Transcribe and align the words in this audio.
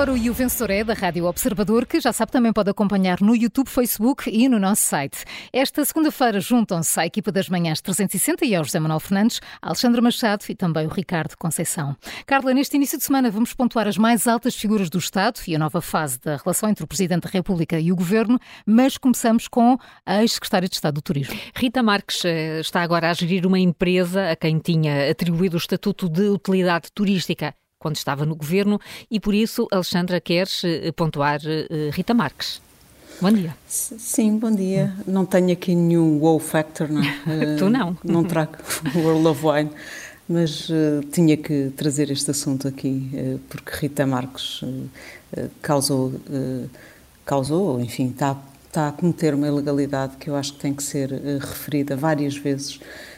agora 0.00 0.16
E 0.16 0.30
o 0.30 0.32
Vencedor 0.32 0.70
é 0.70 0.82
da 0.82 0.94
Rádio 0.94 1.26
Observador, 1.26 1.84
que 1.84 2.00
já 2.00 2.10
sabe 2.10 2.32
também 2.32 2.54
pode 2.54 2.70
acompanhar 2.70 3.20
no 3.20 3.36
YouTube, 3.36 3.68
Facebook 3.68 4.30
e 4.30 4.48
no 4.48 4.58
nosso 4.58 4.80
site. 4.80 5.26
Esta 5.52 5.84
segunda-feira 5.84 6.40
juntam-se 6.40 6.98
à 6.98 7.04
equipa 7.04 7.30
das 7.30 7.50
manhãs 7.50 7.82
360 7.82 8.46
e 8.46 8.54
ao 8.54 8.64
José 8.64 8.80
Manuel 8.80 8.98
Fernandes, 8.98 9.40
Alexandre 9.60 10.00
Machado 10.00 10.42
e 10.48 10.54
também 10.54 10.86
o 10.86 10.88
Ricardo 10.88 11.36
Conceição. 11.36 11.94
Carla, 12.24 12.54
neste 12.54 12.76
início 12.76 12.96
de 12.96 13.04
semana 13.04 13.30
vamos 13.30 13.52
pontuar 13.52 13.86
as 13.86 13.98
mais 13.98 14.26
altas 14.26 14.54
figuras 14.54 14.88
do 14.88 14.96
Estado 14.96 15.38
e 15.46 15.54
a 15.54 15.58
nova 15.58 15.82
fase 15.82 16.18
da 16.18 16.36
relação 16.36 16.70
entre 16.70 16.82
o 16.82 16.86
Presidente 16.86 17.24
da 17.24 17.30
República 17.30 17.78
e 17.78 17.92
o 17.92 17.96
Governo, 17.96 18.38
mas 18.64 18.96
começamos 18.96 19.48
com 19.48 19.76
a 20.06 20.22
ex-secretária 20.22 20.68
de 20.68 20.76
Estado 20.76 20.94
do 20.94 21.02
Turismo. 21.02 21.38
Rita 21.54 21.82
Marques 21.82 22.24
eh, 22.24 22.60
está 22.60 22.80
agora 22.80 23.10
a 23.10 23.12
gerir 23.12 23.44
uma 23.44 23.58
empresa 23.58 24.30
a 24.30 24.36
quem 24.36 24.58
tinha 24.60 25.10
atribuído 25.10 25.56
o 25.56 25.58
Estatuto 25.58 26.08
de 26.08 26.22
Utilidade 26.22 26.88
Turística 26.94 27.54
quando 27.80 27.96
estava 27.96 28.26
no 28.26 28.36
governo 28.36 28.78
e 29.10 29.18
por 29.18 29.34
isso, 29.34 29.66
Alexandra, 29.72 30.20
queres 30.20 30.62
eh, 30.64 30.92
pontuar 30.92 31.40
uh, 31.40 31.90
Rita 31.90 32.12
Marques. 32.12 32.60
Bom 33.20 33.32
dia. 33.32 33.56
Sim, 33.66 34.38
bom 34.38 34.54
dia. 34.54 34.94
Não 35.06 35.24
tenho 35.24 35.50
aqui 35.52 35.74
nenhum 35.74 36.18
wow 36.18 36.38
factor, 36.38 36.88
não 36.90 37.02
é? 37.02 37.56
tu 37.58 37.70
não. 37.70 37.96
não 38.04 38.22
trago 38.22 38.52
World 38.94 39.26
of 39.26 39.46
Wine, 39.46 39.70
mas 40.28 40.68
uh, 40.68 41.02
tinha 41.10 41.38
que 41.38 41.72
trazer 41.74 42.10
este 42.10 42.30
assunto 42.30 42.68
aqui, 42.68 43.10
uh, 43.14 43.38
porque 43.48 43.70
Rita 43.74 44.06
Marques 44.06 44.62
causou, 45.62 46.12
causou, 47.24 47.80
enfim, 47.80 48.10
está, 48.10 48.36
está 48.66 48.88
a 48.88 48.92
cometer 48.92 49.32
uma 49.32 49.46
ilegalidade 49.46 50.16
que 50.16 50.28
eu 50.28 50.34
acho 50.36 50.54
que 50.54 50.58
tem 50.58 50.74
que 50.74 50.82
ser 50.82 51.10
referida 51.40 51.96
várias 51.96 52.36
vezes 52.36 52.78
Uh, 52.78 53.09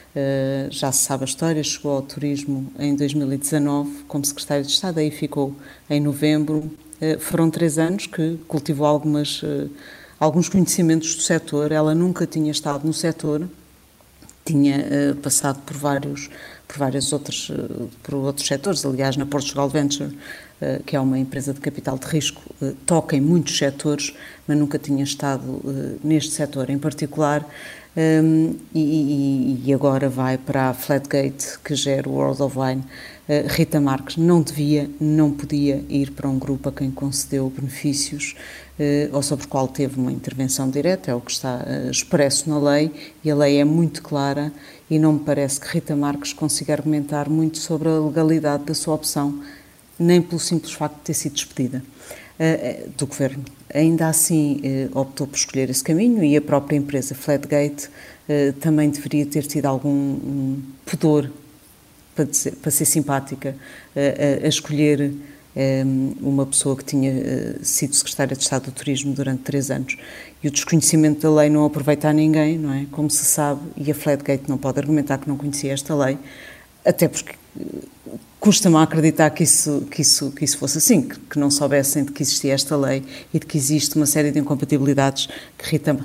já 0.69 0.91
se 0.91 1.03
sabe 1.03 1.23
a 1.23 1.25
história, 1.25 1.63
chegou 1.63 1.93
ao 1.93 2.01
turismo 2.01 2.71
em 2.77 2.95
2019 2.95 4.03
como 4.07 4.23
secretário 4.23 4.63
de 4.63 4.71
Estado, 4.71 4.99
aí 4.99 5.09
ficou 5.09 5.55
em 5.89 5.99
novembro. 5.99 6.71
Uh, 7.01 7.19
foram 7.19 7.49
três 7.49 7.79
anos 7.79 8.05
que 8.05 8.37
cultivou 8.47 8.85
algumas, 8.85 9.41
uh, 9.41 9.69
alguns 10.19 10.47
conhecimentos 10.49 11.15
do 11.15 11.21
setor. 11.21 11.71
Ela 11.71 11.95
nunca 11.95 12.27
tinha 12.27 12.51
estado 12.51 12.85
no 12.85 12.93
setor, 12.93 13.49
tinha 14.45 15.15
passado 15.23 15.61
por 15.65 15.75
vários, 15.77 16.29
por 16.67 16.77
vários 16.77 17.11
outros, 17.11 17.49
por 18.03 18.15
outros 18.15 18.45
setores. 18.45 18.85
Aliás, 18.85 19.15
na 19.15 19.25
Portugal 19.25 19.69
Venture, 19.69 20.13
que 20.85 20.97
é 20.97 20.99
uma 20.99 21.17
empresa 21.17 21.53
de 21.53 21.61
capital 21.61 21.97
de 21.97 22.05
risco, 22.07 22.41
toca 22.85 23.15
em 23.15 23.21
muitos 23.21 23.57
setores, 23.57 24.13
mas 24.45 24.57
nunca 24.57 24.77
tinha 24.77 25.01
estado 25.01 25.97
neste 26.03 26.31
setor 26.31 26.69
em 26.69 26.77
particular. 26.77 27.47
Um, 27.95 28.55
e, 28.73 29.61
e, 29.67 29.73
agora 29.73 30.09
vai 30.09 30.35
para 30.35 30.69
a 30.69 30.73
Flatgate, 30.73 31.59
que 31.63 31.75
gera 31.75 32.09
o 32.09 32.13
World 32.13 32.41
of 32.41 32.57
Wine. 32.57 32.81
Uh, 33.29 33.47
Rita 33.47 33.79
Marques 33.79 34.17
não 34.17 34.41
devia, 34.41 34.89
não 34.99 35.31
podia 35.31 35.85
ir 35.87 36.09
para 36.09 36.27
um 36.27 36.39
grupo 36.39 36.69
a 36.69 36.71
quem 36.71 36.89
concedeu 36.89 37.51
benefícios 37.55 38.35
uh, 38.79 39.15
ou 39.15 39.21
sobre 39.21 39.45
o 39.45 39.47
qual 39.47 39.67
teve 39.67 39.99
uma 39.99 40.11
intervenção 40.11 40.71
direta, 40.71 41.11
é 41.11 41.15
o 41.15 41.21
que 41.21 41.31
está 41.31 41.57
uh, 41.57 41.91
expresso 41.91 42.49
na 42.49 42.57
lei, 42.57 42.91
e 43.23 43.29
a 43.29 43.35
lei 43.35 43.59
é 43.59 43.63
muito 43.63 44.01
clara 44.01 44.51
e 44.89 44.97
não 44.97 45.13
me 45.13 45.19
parece 45.19 45.61
que 45.61 45.67
Rita 45.67 45.95
Marques 45.95 46.33
consiga 46.33 46.73
argumentar 46.73 47.29
muito 47.29 47.59
sobre 47.59 47.89
a 47.89 47.99
legalidade 47.99 48.63
da 48.63 48.73
sua 48.73 48.95
opção, 48.95 49.39
nem 49.99 50.19
pelo 50.19 50.39
simples 50.39 50.73
facto 50.73 50.95
de 50.95 51.01
ter 51.01 51.13
sido 51.13 51.33
despedida. 51.33 51.83
Eh, 52.39 52.87
do 52.97 53.05
governo. 53.05 53.43
Ainda 53.71 54.07
assim, 54.07 54.59
eh, 54.63 54.89
optou 54.93 55.27
por 55.27 55.35
escolher 55.35 55.69
esse 55.69 55.83
caminho 55.83 56.23
e 56.23 56.35
a 56.35 56.41
própria 56.41 56.75
empresa 56.75 57.13
Flatgate 57.13 57.89
eh, 58.27 58.53
também 58.59 58.89
deveria 58.89 59.23
ter 59.23 59.43
tido 59.43 59.67
algum 59.67 60.59
pudor 60.83 61.29
para, 62.15 62.25
dizer, 62.25 62.55
para 62.55 62.71
ser 62.71 62.85
simpática 62.85 63.55
a 64.43 64.47
escolher 64.47 65.11
uma 66.21 66.45
pessoa 66.45 66.75
que 66.75 66.83
tinha 66.83 67.55
sido 67.63 67.95
secretária 67.95 68.35
de 68.35 68.43
Estado 68.43 68.65
do 68.65 68.71
Turismo 68.71 69.13
durante 69.13 69.41
três 69.41 69.71
anos. 69.71 69.97
E 70.43 70.47
o 70.47 70.51
desconhecimento 70.51 71.21
da 71.21 71.41
lei 71.41 71.49
não 71.49 71.65
aproveita 71.65 72.09
a 72.09 72.13
ninguém, 72.13 72.57
não 72.57 72.71
é? 72.71 72.85
Como 72.91 73.09
se 73.09 73.25
sabe, 73.25 73.61
e 73.77 73.89
a 73.91 73.95
Flatgate 73.95 74.43
não 74.47 74.57
pode 74.57 74.79
argumentar 74.79 75.17
que 75.17 75.27
não 75.27 75.37
conhecia 75.37 75.73
esta 75.73 75.95
lei, 75.95 76.19
até 76.85 77.07
porque 77.07 77.33
custa-me 78.39 78.75
acreditar 78.77 79.29
que 79.29 79.43
isso, 79.43 79.87
que, 79.89 80.01
isso, 80.01 80.31
que 80.31 80.43
isso 80.43 80.57
fosse 80.57 80.77
assim, 80.77 81.01
que, 81.01 81.17
que, 81.17 81.39
não 81.39 81.49
soubessem 81.49 82.03
de 82.03 82.11
que 82.11 82.21
existia 82.21 82.53
esta 82.53 82.75
lei 82.75 83.03
e 83.33 83.39
de 83.39 83.45
que 83.45 83.57
existe 83.57 83.95
uma 83.95 84.05
série 84.05 84.31
de 84.31 84.39
incompatibilidades 84.39 85.29
que 85.57 85.69
Rita, 85.69 85.97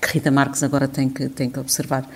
que 0.00 0.12
Rita 0.14 0.30
Marques 0.30 0.64
agora 0.64 0.88
tem 0.88 1.08
que, 1.08 1.28
tem 1.28 1.48
que 1.48 1.60
observar. 1.60 2.08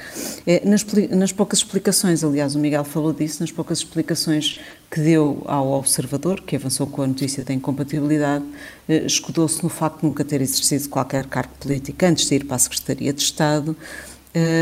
É, 0.45 0.67
nas, 0.69 0.85
nas, 1.11 1.31
poucas 1.31 1.61
explicações, 1.61 2.25
aliás, 2.25 2.57
o 2.57 2.59
Miguel 2.59 2.83
falou 2.83 3.13
disso, 3.13 3.43
nas 3.43 3.53
poucas 3.53 3.79
explicações 3.79 4.61
que 4.91 5.01
deu 5.01 5.43
ao 5.47 5.71
observador, 5.73 6.41
que 6.41 6.57
avançou 6.57 6.89
com 6.89 7.03
a 7.03 7.07
notícia 7.07 7.45
da 7.45 7.55
incompatibilidade, 7.55 8.45
eh, 8.89 9.05
escudou-se 9.07 9.63
no 9.63 9.69
facto 9.69 10.01
de 10.01 10.07
nunca 10.07 10.25
ter 10.25 10.41
exercido 10.41 10.89
qualquer 10.89 11.27
cargo 11.27 11.53
político 11.61 12.05
antes 12.05 12.29
de 12.29 12.35
ir 12.35 12.45
para 12.45 12.57
a 12.57 12.59
Secretaria 12.59 13.13
de 13.13 13.23
Estado 13.23 13.77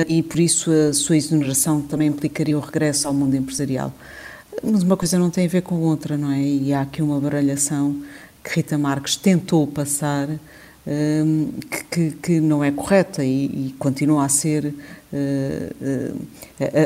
e, 0.08 0.22
por 0.22 0.38
isso, 0.38 0.70
a 0.70 0.92
sua 0.92 1.16
exoneração 1.16 1.82
também 1.82 2.08
implicaria 2.08 2.56
o 2.56 2.60
regresso 2.60 3.06
ao 3.06 3.14
mundo 3.14 3.36
empresarial. 3.36 3.92
Mas 4.62 4.82
uma 4.82 4.96
coisa 4.96 5.18
não 5.18 5.30
tem 5.30 5.46
a 5.46 5.48
ver 5.48 5.62
com 5.62 5.76
outra, 5.76 6.16
não 6.16 6.32
é? 6.32 6.40
E 6.40 6.72
há 6.72 6.82
aqui 6.82 7.02
uma 7.02 7.20
baralhação 7.20 8.02
que 8.42 8.56
Rita 8.56 8.78
Marques 8.78 9.16
tentou 9.16 9.66
passar 9.66 10.28
um, 10.88 11.50
que, 11.70 11.84
que, 11.84 12.10
que, 12.16 12.40
não 12.40 12.64
é 12.64 12.70
correta 12.70 13.22
e, 13.22 13.44
e 13.44 13.74
continua 13.78 14.24
a 14.24 14.28
ser 14.28 14.64
uh, 14.64 14.72
uh, 15.12 16.20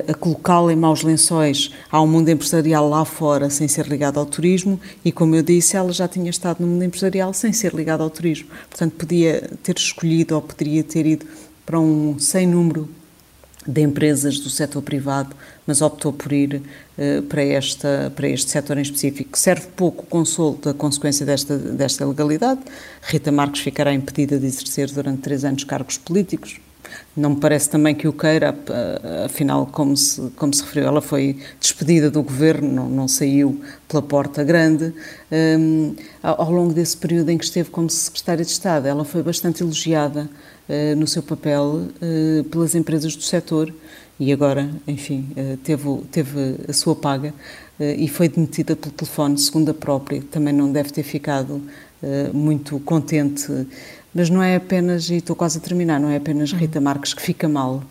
a, 0.08 0.10
a 0.10 0.14
colocá-la 0.14 0.72
em 0.72 0.76
maus 0.76 1.02
lençóis. 1.02 1.70
Há 1.90 2.02
um 2.02 2.06
mundo 2.06 2.28
empresarial 2.28 2.88
lá 2.88 3.04
fora 3.04 3.48
sem 3.48 3.68
ser 3.68 3.86
ligado 3.86 4.18
ao 4.18 4.26
turismo 4.26 4.80
e, 5.04 5.12
como 5.12 5.36
eu 5.36 5.42
disse, 5.42 5.76
ela 5.76 5.92
já 5.92 6.08
tinha 6.08 6.30
estado 6.30 6.60
no 6.60 6.66
mundo 6.66 6.82
empresarial 6.82 7.32
sem 7.32 7.52
ser 7.52 7.72
ligada 7.74 8.02
ao 8.02 8.10
turismo. 8.10 8.48
Portanto, 8.68 8.94
podia 8.96 9.48
ter 9.62 9.76
escolhido 9.76 10.34
ou 10.34 10.42
poderia 10.42 10.82
ter 10.82 11.06
ido 11.06 11.24
para 11.64 11.78
um 11.78 12.18
sem 12.18 12.46
número 12.46 12.88
de 13.66 13.80
empresas 13.80 14.38
do 14.40 14.50
setor 14.50 14.82
privado, 14.82 15.34
mas 15.66 15.80
optou 15.80 16.12
por 16.12 16.32
ir 16.32 16.62
uh, 16.98 17.22
para, 17.22 17.42
esta, 17.42 18.12
para 18.14 18.28
este 18.28 18.50
setor 18.50 18.78
em 18.78 18.82
específico. 18.82 19.38
Serve 19.38 19.68
pouco 19.76 20.04
consolo 20.06 20.58
da 20.60 20.74
consequência 20.74 21.24
desta, 21.24 21.56
desta 21.56 22.04
legalidade. 22.04 22.60
Rita 23.02 23.30
Marques 23.30 23.60
ficará 23.60 23.92
impedida 23.94 24.38
de 24.38 24.46
exercer 24.46 24.90
durante 24.90 25.22
três 25.22 25.44
anos 25.44 25.62
cargos 25.62 25.96
políticos. 25.96 26.60
Não 27.16 27.30
me 27.30 27.36
parece 27.36 27.68
também 27.68 27.94
que 27.94 28.08
o 28.08 28.12
queira, 28.12 28.54
afinal, 29.24 29.66
como 29.66 29.96
se, 29.96 30.20
como 30.36 30.54
se 30.54 30.62
referiu, 30.62 30.88
ela 30.88 31.02
foi 31.02 31.38
despedida 31.60 32.10
do 32.10 32.22
governo, 32.22 32.72
não, 32.72 32.88
não 32.88 33.08
saiu 33.08 33.60
pela 33.86 34.02
porta 34.02 34.42
grande. 34.42 34.92
Um, 35.30 35.94
ao 36.22 36.50
longo 36.50 36.72
desse 36.72 36.96
período 36.96 37.30
em 37.30 37.38
que 37.38 37.44
esteve 37.44 37.70
como 37.70 37.90
secretária 37.90 38.44
de 38.44 38.50
Estado, 38.50 38.86
ela 38.86 39.04
foi 39.04 39.22
bastante 39.22 39.62
elogiada 39.62 40.28
uh, 40.68 40.96
no 40.96 41.06
seu 41.06 41.22
papel 41.22 41.86
uh, 42.00 42.44
pelas 42.44 42.74
empresas 42.74 43.14
do 43.16 43.22
setor 43.22 43.72
e 44.18 44.32
agora, 44.32 44.70
enfim, 44.86 45.28
uh, 45.36 45.56
teve, 45.58 45.98
teve 46.10 46.56
a 46.68 46.72
sua 46.72 46.94
paga 46.94 47.34
e 47.80 48.06
foi 48.06 48.28
demitida 48.28 48.76
pelo 48.76 48.92
telefone, 48.92 49.36
segundo 49.38 49.70
a 49.70 49.74
própria. 49.74 50.22
Também 50.30 50.54
não 50.54 50.70
deve 50.70 50.92
ter 50.92 51.02
ficado 51.02 51.60
muito 52.32 52.78
contente 52.80 53.66
mas 54.14 54.28
não 54.28 54.42
é 54.42 54.56
apenas, 54.56 55.08
e 55.10 55.16
estou 55.16 55.34
quase 55.34 55.58
a 55.58 55.60
terminar, 55.60 55.98
não 55.98 56.10
é 56.10 56.16
apenas 56.16 56.52
Rita 56.52 56.80
Marques 56.80 57.14
que 57.14 57.22
fica 57.22 57.48
mal 57.48 57.82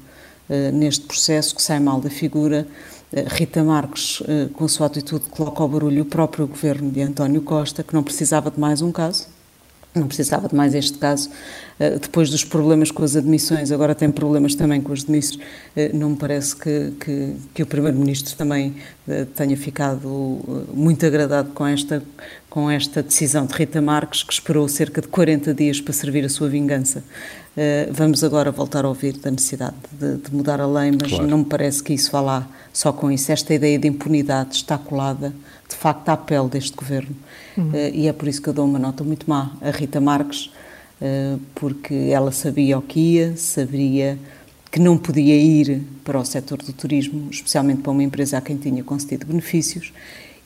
uh, 0.50 0.72
neste 0.72 1.06
processo, 1.06 1.56
que 1.56 1.62
sai 1.62 1.80
mal 1.80 2.00
da 2.00 2.10
figura. 2.10 2.68
Uh, 3.12 3.24
Rita 3.28 3.64
Marques, 3.64 4.22
uh, 4.22 4.50
com 4.54 4.66
a 4.66 4.70
sua 4.70 4.88
atitude, 4.88 5.26
coloca 5.30 5.62
ao 5.62 5.68
barulho 5.68 6.04
o 6.04 6.06
próprio 6.06 6.48
governo 6.48 6.92
de 6.92 7.02
António 7.02 7.42
Costa, 7.42 7.84
que 7.84 7.94
não 7.94 8.04
precisava 8.04 8.52
de 8.52 8.60
mais 8.60 8.82
um 8.82 8.92
caso, 8.92 9.28
não 9.96 10.08
precisava 10.08 10.48
de 10.48 10.56
mais 10.56 10.74
este 10.74 10.98
caso. 10.98 11.30
Depois 12.00 12.30
dos 12.30 12.46
problemas 12.46 12.92
com 12.92 13.04
as 13.04 13.16
admissões, 13.16 13.72
agora 13.72 13.94
tem 13.94 14.10
problemas 14.10 14.56
também 14.56 14.80
com 14.80 14.94
as 14.94 15.04
demissões. 15.04 15.44
Não 15.94 16.12
me 16.12 16.16
parece 16.16 16.56
que, 16.56 16.94
que, 16.98 17.36
que 17.56 17.64
o 17.64 17.66
Primeiro-Ministro 17.66 18.36
também 18.38 18.76
tenha 19.36 19.58
ficado 19.58 20.08
muito 20.74 21.06
agradado 21.06 21.50
com 21.54 21.66
esta, 21.68 22.02
com 22.52 22.70
esta 22.70 23.02
decisão 23.02 23.46
de 23.46 23.54
Rita 23.54 23.82
Marques, 23.82 24.24
que 24.24 24.34
esperou 24.34 24.68
cerca 24.68 25.02
de 25.02 25.08
40 25.08 25.54
dias 25.54 25.80
para 25.80 25.94
servir 25.94 26.26
a 26.26 26.30
sua 26.30 26.50
vingança. 26.50 27.02
Uh, 27.56 27.92
vamos 27.94 28.26
agora 28.26 28.52
voltar 28.52 28.84
a 28.84 28.90
ouvir 28.90 29.14
da 29.14 29.32
necessidade 29.32 29.78
de, 29.98 30.18
de 30.18 30.36
mudar 30.36 30.60
a 30.60 30.68
lei, 30.68 30.92
mas 30.92 31.12
claro. 31.12 31.28
não 31.28 31.38
me 31.40 31.46
parece 31.46 31.82
que 31.82 31.94
isso 31.94 32.12
vá 32.12 32.20
lá 32.20 32.48
só 32.74 32.92
com 32.92 33.10
isso. 33.10 33.32
Esta 33.32 33.54
ideia 33.54 33.80
de 33.80 33.88
impunidade 33.88 34.54
está 34.58 34.78
colada, 34.78 35.34
de 35.70 35.76
facto, 35.78 36.10
à 36.10 36.18
pele 36.18 36.50
deste 36.50 36.76
governo. 36.76 37.16
Uhum. 37.58 37.70
Uh, 37.70 37.76
e 37.94 38.08
é 38.10 38.12
por 38.12 38.28
isso 38.28 38.42
que 38.42 38.50
eu 38.50 38.54
dou 38.54 38.66
uma 38.66 38.78
nota 38.78 39.02
muito 39.02 39.30
má 39.30 39.54
a 39.62 39.72
Rita 39.72 40.02
Marques, 40.02 40.48
uh, 41.02 41.40
porque 41.56 42.10
ela 42.12 42.34
sabia 42.34 42.78
o 42.78 42.82
que 42.82 43.00
ia, 43.00 43.38
sabia 43.38 44.20
que 44.70 44.80
não 44.80 44.98
podia 44.98 45.38
ir 45.38 45.84
para 46.04 46.20
o 46.20 46.26
setor 46.26 46.58
do 46.58 46.74
turismo, 46.74 47.30
especialmente 47.32 47.82
para 47.82 47.94
uma 47.94 48.04
empresa 48.04 48.38
a 48.38 48.42
quem 48.42 48.58
tinha 48.58 48.84
concedido 48.84 49.26
benefícios, 49.26 49.94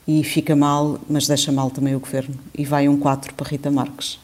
e 0.06 0.22
fica 0.22 0.54
mal, 0.54 1.00
mas 1.08 1.26
deixa 1.26 1.50
mal 1.50 1.70
também 1.70 1.94
o 1.94 2.00
governo. 2.00 2.34
E 2.56 2.64
vai 2.64 2.88
um 2.88 2.98
4 2.98 3.34
para 3.34 3.48
Rita 3.48 3.70
Marques. 3.70 4.18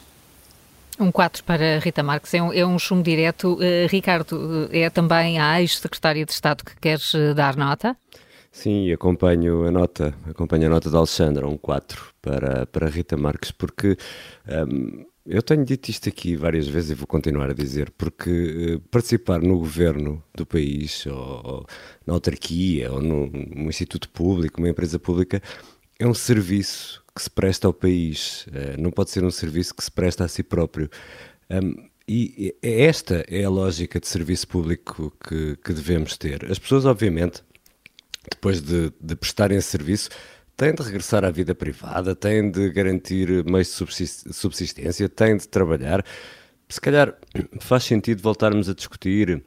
Um 0.99 1.11
4 1.11 1.43
para 1.43 1.79
Rita 1.79 2.03
Marques, 2.03 2.33
é 2.33 2.41
um, 2.41 2.53
é 2.53 2.65
um 2.65 2.77
chumbo 2.77 3.03
direto. 3.03 3.55
Uh, 3.55 3.87
Ricardo, 3.89 4.69
é 4.71 4.89
também 4.89 5.39
a 5.39 5.59
ex-secretária 5.61 6.25
de 6.25 6.31
Estado 6.31 6.63
que 6.63 6.75
queres 6.79 7.13
uh, 7.13 7.33
dar 7.35 7.57
nota? 7.57 7.97
Sim, 8.51 8.91
acompanho 8.91 9.65
a 9.65 9.71
nota, 9.71 10.13
acompanho 10.29 10.67
a 10.67 10.69
nota 10.69 10.89
de 10.89 10.95
Alexandra, 10.95 11.47
um 11.47 11.57
4 11.57 12.13
para, 12.21 12.67
para 12.67 12.87
Rita 12.87 13.17
Marques, 13.17 13.49
porque 13.49 13.97
um, 14.47 15.03
eu 15.25 15.41
tenho 15.41 15.63
dito 15.65 15.89
isto 15.89 16.07
aqui 16.09 16.35
várias 16.35 16.67
vezes 16.67 16.91
e 16.91 16.93
vou 16.93 17.07
continuar 17.07 17.49
a 17.49 17.53
dizer, 17.53 17.89
porque 17.97 18.79
participar 18.91 19.41
no 19.41 19.57
governo 19.57 20.21
do 20.35 20.45
país, 20.45 21.05
ou, 21.07 21.41
ou 21.43 21.65
na 22.05 22.13
autarquia, 22.13 22.91
ou 22.91 23.01
no, 23.01 23.27
num 23.27 23.69
instituto 23.69 24.09
público, 24.09 24.59
uma 24.59 24.69
empresa 24.69 24.99
pública, 24.99 25.41
é 26.03 26.07
um 26.07 26.13
serviço 26.13 27.01
que 27.15 27.21
se 27.21 27.29
presta 27.29 27.67
ao 27.67 27.73
país, 27.73 28.45
uh, 28.47 28.81
não 28.81 28.91
pode 28.91 29.09
ser 29.09 29.23
um 29.23 29.31
serviço 29.31 29.73
que 29.73 29.83
se 29.83 29.91
presta 29.91 30.25
a 30.25 30.27
si 30.27 30.43
próprio. 30.43 30.89
Um, 31.49 31.87
e 32.05 32.53
esta 32.61 33.23
é 33.29 33.45
a 33.45 33.49
lógica 33.49 33.97
de 33.99 34.07
serviço 34.07 34.45
público 34.49 35.13
que, 35.25 35.55
que 35.63 35.71
devemos 35.71 36.17
ter. 36.17 36.51
As 36.51 36.59
pessoas, 36.59 36.83
obviamente, 36.85 37.41
depois 38.29 38.61
de, 38.61 38.91
de 38.99 39.15
prestarem 39.15 39.61
serviço, 39.61 40.09
têm 40.57 40.75
de 40.75 40.83
regressar 40.83 41.23
à 41.23 41.31
vida 41.31 41.55
privada, 41.55 42.13
têm 42.13 42.51
de 42.51 42.69
garantir 42.71 43.45
meios 43.45 43.69
de 43.69 44.33
subsistência, 44.33 45.07
têm 45.07 45.37
de 45.37 45.47
trabalhar. 45.47 46.05
Se 46.67 46.81
calhar 46.81 47.17
faz 47.61 47.85
sentido 47.85 48.21
voltarmos 48.21 48.67
a 48.67 48.73
discutir 48.73 49.41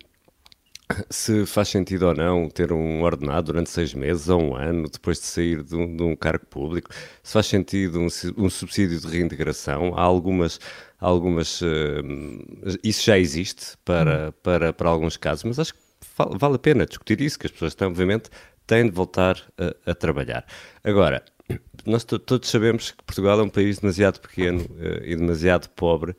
se 1.11 1.45
faz 1.47 1.69
sentido 1.69 2.07
ou 2.07 2.15
não 2.15 2.49
ter 2.49 2.73
um 2.73 3.03
ordenado 3.03 3.47
durante 3.53 3.71
seis 3.71 3.93
meses 3.93 4.29
ou 4.29 4.41
um 4.41 4.57
ano 4.57 4.89
depois 4.89 5.19
de 5.19 5.27
sair 5.27 5.63
de 5.63 5.75
um, 5.75 5.97
de 5.97 6.03
um 6.03 6.15
cargo 6.15 6.47
público, 6.47 6.91
se 7.23 7.33
faz 7.33 7.47
sentido 7.47 7.99
um, 8.01 8.09
um, 8.37 8.51
subsídio 8.51 9.01
de 9.01 9.07
reintegração. 9.07 9.95
Há 9.97 10.03
algumas. 10.03 10.61
algumas 11.01 11.61
uh, 11.61 11.67
isso 12.83 13.05
já 13.05 13.19
existe 13.19 13.77
para, 13.85 14.33
para, 14.43 14.73
para 14.73 14.89
alguns 14.89 15.17
casos, 15.17 15.45
mas 15.45 15.59
acho 15.59 15.75
que 15.75 15.81
vale 16.39 16.57
a 16.57 16.59
pena 16.59 16.87
discutir 16.87 17.21
isso, 17.21 17.39
que 17.39 17.47
as 17.47 17.53
pessoas 17.53 17.73
estão, 17.73 17.89
obviamente, 17.89 18.31
têm 18.67 18.85
de 18.85 18.93
voltar 18.93 19.43
a, 19.59 19.91
a 19.91 19.95
trabalhar. 19.95 20.45
Agora, 20.85 21.25
nós 21.85 22.05
todos 22.05 22.49
sabemos 22.49 22.91
que 22.91 23.03
Portugal 23.05 23.41
é 23.41 23.43
um 23.43 23.49
país 23.49 23.79
demasiado 23.79 24.21
pequeno 24.21 24.61
uh, 24.63 25.05
e 25.05 25.17
demasiado 25.17 25.69
pobre. 25.71 26.17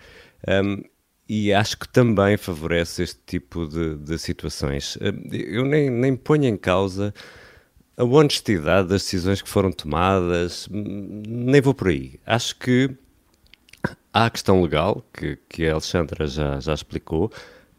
Um, 0.47 0.83
e 1.27 1.53
acho 1.53 1.77
que 1.77 1.87
também 1.87 2.37
favorece 2.37 3.03
este 3.03 3.19
tipo 3.25 3.67
de, 3.67 3.95
de 3.97 4.17
situações. 4.17 4.97
Eu 5.31 5.65
nem, 5.65 5.89
nem 5.89 6.15
ponho 6.15 6.45
em 6.45 6.57
causa 6.57 7.13
a 7.97 8.03
honestidade 8.03 8.89
das 8.89 9.01
decisões 9.01 9.41
que 9.41 9.49
foram 9.49 9.71
tomadas, 9.71 10.67
nem 10.71 11.59
vou 11.59 11.73
por 11.73 11.89
aí. 11.89 12.19
Acho 12.25 12.55
que 12.57 12.95
há 14.13 14.25
a 14.27 14.29
questão 14.29 14.61
legal, 14.61 15.03
que, 15.13 15.37
que 15.49 15.67
a 15.67 15.73
Alexandra 15.73 16.27
já, 16.27 16.59
já 16.59 16.73
explicou, 16.73 17.31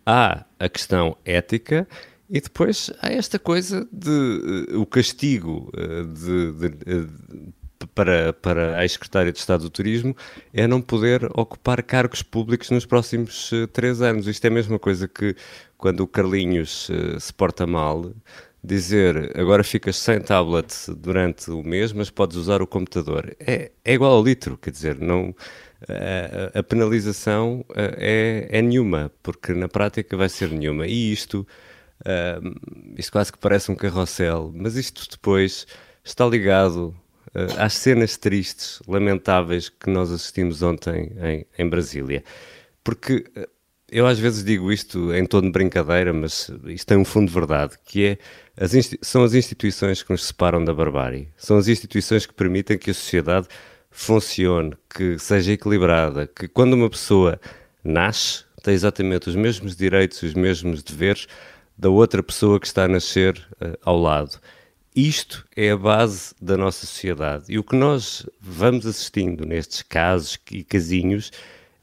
há 0.04 0.44
a 0.58 0.68
questão 0.68 1.16
ética 1.24 1.86
e 2.28 2.40
depois 2.40 2.90
há 3.00 3.10
esta 3.10 3.38
coisa 3.38 3.88
de 3.90 4.66
uh, 4.70 4.80
o 4.80 4.86
castigo 4.86 5.70
uh, 5.74 6.04
de, 6.06 6.52
de, 6.52 6.66
uh, 6.66 7.52
para, 7.86 8.32
para 8.32 8.76
a 8.76 8.82
ex-secretária 8.82 9.32
de 9.32 9.38
Estado 9.38 9.62
do 9.62 9.70
Turismo 9.70 10.16
é 10.52 10.66
não 10.66 10.80
poder 10.80 11.24
ocupar 11.34 11.82
cargos 11.82 12.22
públicos 12.22 12.70
nos 12.70 12.86
próximos 12.86 13.50
três 13.72 14.00
anos. 14.02 14.26
Isto 14.26 14.44
é 14.44 14.48
a 14.48 14.52
mesma 14.52 14.78
coisa 14.78 15.06
que 15.08 15.34
quando 15.76 16.00
o 16.00 16.06
Carlinhos 16.06 16.90
se 17.20 17.32
porta 17.32 17.66
mal, 17.66 18.12
dizer 18.62 19.38
agora 19.38 19.62
ficas 19.62 19.96
sem 19.96 20.20
tablet 20.20 20.72
durante 20.96 21.50
o 21.50 21.62
mês, 21.62 21.92
mas 21.92 22.10
podes 22.10 22.36
usar 22.36 22.60
o 22.60 22.66
computador. 22.66 23.36
É, 23.38 23.70
é 23.84 23.94
igual 23.94 24.12
ao 24.12 24.22
litro, 24.22 24.56
quer 24.58 24.70
dizer, 24.70 24.98
não. 24.98 25.34
A, 25.88 26.58
a 26.58 26.62
penalização 26.64 27.64
é, 27.76 28.48
é 28.50 28.60
nenhuma, 28.60 29.12
porque 29.22 29.54
na 29.54 29.68
prática 29.68 30.16
vai 30.16 30.28
ser 30.28 30.50
nenhuma. 30.50 30.86
E 30.86 31.12
isto 31.12 31.46
isto 32.96 33.12
quase 33.12 33.32
que 33.32 33.38
parece 33.38 33.70
um 33.70 33.74
carrossel, 33.74 34.52
mas 34.54 34.76
isto 34.76 35.08
depois 35.10 35.66
está 36.04 36.26
ligado 36.26 36.94
uh, 37.34 37.60
às 37.60 37.74
cenas 37.74 38.16
tristes, 38.16 38.80
lamentáveis 38.86 39.68
que 39.68 39.90
nós 39.90 40.10
assistimos 40.10 40.62
ontem 40.62 41.12
em, 41.20 41.46
em 41.58 41.68
Brasília. 41.68 42.24
Porque 42.82 43.24
uh, 43.36 43.48
eu 43.90 44.06
às 44.06 44.18
vezes 44.18 44.44
digo 44.44 44.70
isto 44.70 45.12
em 45.14 45.24
tom 45.24 45.40
de 45.40 45.50
brincadeira, 45.50 46.12
mas 46.12 46.50
isto 46.66 46.86
tem 46.86 46.98
um 46.98 47.04
fundo 47.04 47.28
de 47.28 47.34
verdade, 47.34 47.74
que 47.84 48.04
é 48.04 48.18
as 48.56 48.72
são 49.00 49.24
as 49.24 49.34
instituições 49.34 50.02
que 50.02 50.10
nos 50.10 50.26
separam 50.26 50.64
da 50.64 50.74
barbárie. 50.74 51.28
São 51.36 51.56
as 51.56 51.68
instituições 51.68 52.26
que 52.26 52.34
permitem 52.34 52.76
que 52.76 52.90
a 52.90 52.94
sociedade 52.94 53.48
funcione, 53.90 54.74
que 54.94 55.18
seja 55.18 55.52
equilibrada, 55.52 56.26
que 56.26 56.46
quando 56.48 56.74
uma 56.74 56.90
pessoa 56.90 57.40
nasce 57.82 58.44
tem 58.62 58.74
exatamente 58.74 59.28
os 59.28 59.36
mesmos 59.36 59.76
direitos 59.76 60.22
os 60.22 60.34
mesmos 60.34 60.82
deveres 60.82 61.26
da 61.76 61.88
outra 61.88 62.22
pessoa 62.22 62.58
que 62.60 62.66
está 62.66 62.84
a 62.84 62.88
nascer 62.88 63.38
uh, 63.62 63.78
ao 63.82 63.98
lado. 63.98 64.38
Isto 65.00 65.46
é 65.54 65.70
a 65.70 65.76
base 65.76 66.34
da 66.42 66.56
nossa 66.56 66.84
sociedade. 66.84 67.44
E 67.48 67.56
o 67.56 67.62
que 67.62 67.76
nós 67.76 68.28
vamos 68.40 68.84
assistindo 68.84 69.46
nestes 69.46 69.80
casos 69.80 70.36
e 70.50 70.64
casinhos 70.64 71.30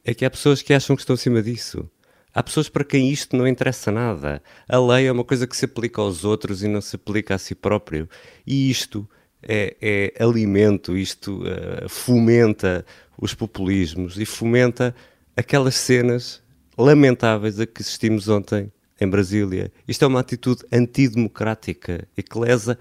é 0.04 0.14
que 0.14 0.26
há 0.26 0.30
pessoas 0.30 0.62
que 0.62 0.74
acham 0.74 0.98
que 0.98 1.02
estão 1.02 1.14
acima 1.14 1.42
disso. 1.42 1.90
Há 2.34 2.44
pessoas 2.44 2.68
para 2.68 2.84
quem 2.84 3.10
isto 3.10 3.38
não 3.38 3.48
interessa 3.48 3.90
nada. 3.90 4.44
A 4.68 4.78
lei 4.78 5.08
é 5.08 5.12
uma 5.14 5.24
coisa 5.24 5.48
que 5.48 5.56
se 5.56 5.64
aplica 5.64 6.02
aos 6.02 6.26
outros 6.26 6.62
e 6.62 6.68
não 6.68 6.82
se 6.82 6.98
aplica 6.98 7.36
a 7.36 7.38
si 7.38 7.56
próprio. 7.56 8.10
E 8.46 8.70
isto 8.70 9.10
é, 9.42 9.78
é 9.82 10.22
alimento, 10.22 10.98
isto 10.98 11.42
uh, 11.44 11.88
fomenta 11.88 12.86
os 13.18 13.34
populismos 13.34 14.20
e 14.20 14.26
fomenta 14.26 14.94
aquelas 15.38 15.76
cenas 15.76 16.44
lamentáveis 16.78 17.62
a 17.62 17.66
que 17.66 17.82
assistimos 17.82 18.28
ontem 18.28 18.70
em 19.00 19.08
Brasília. 19.08 19.72
Isto 19.88 20.04
é 20.04 20.08
uma 20.10 20.20
atitude 20.20 20.66
antidemocrática 20.70 22.06
e 22.18 22.22
que 22.22 22.38
lesa 22.38 22.78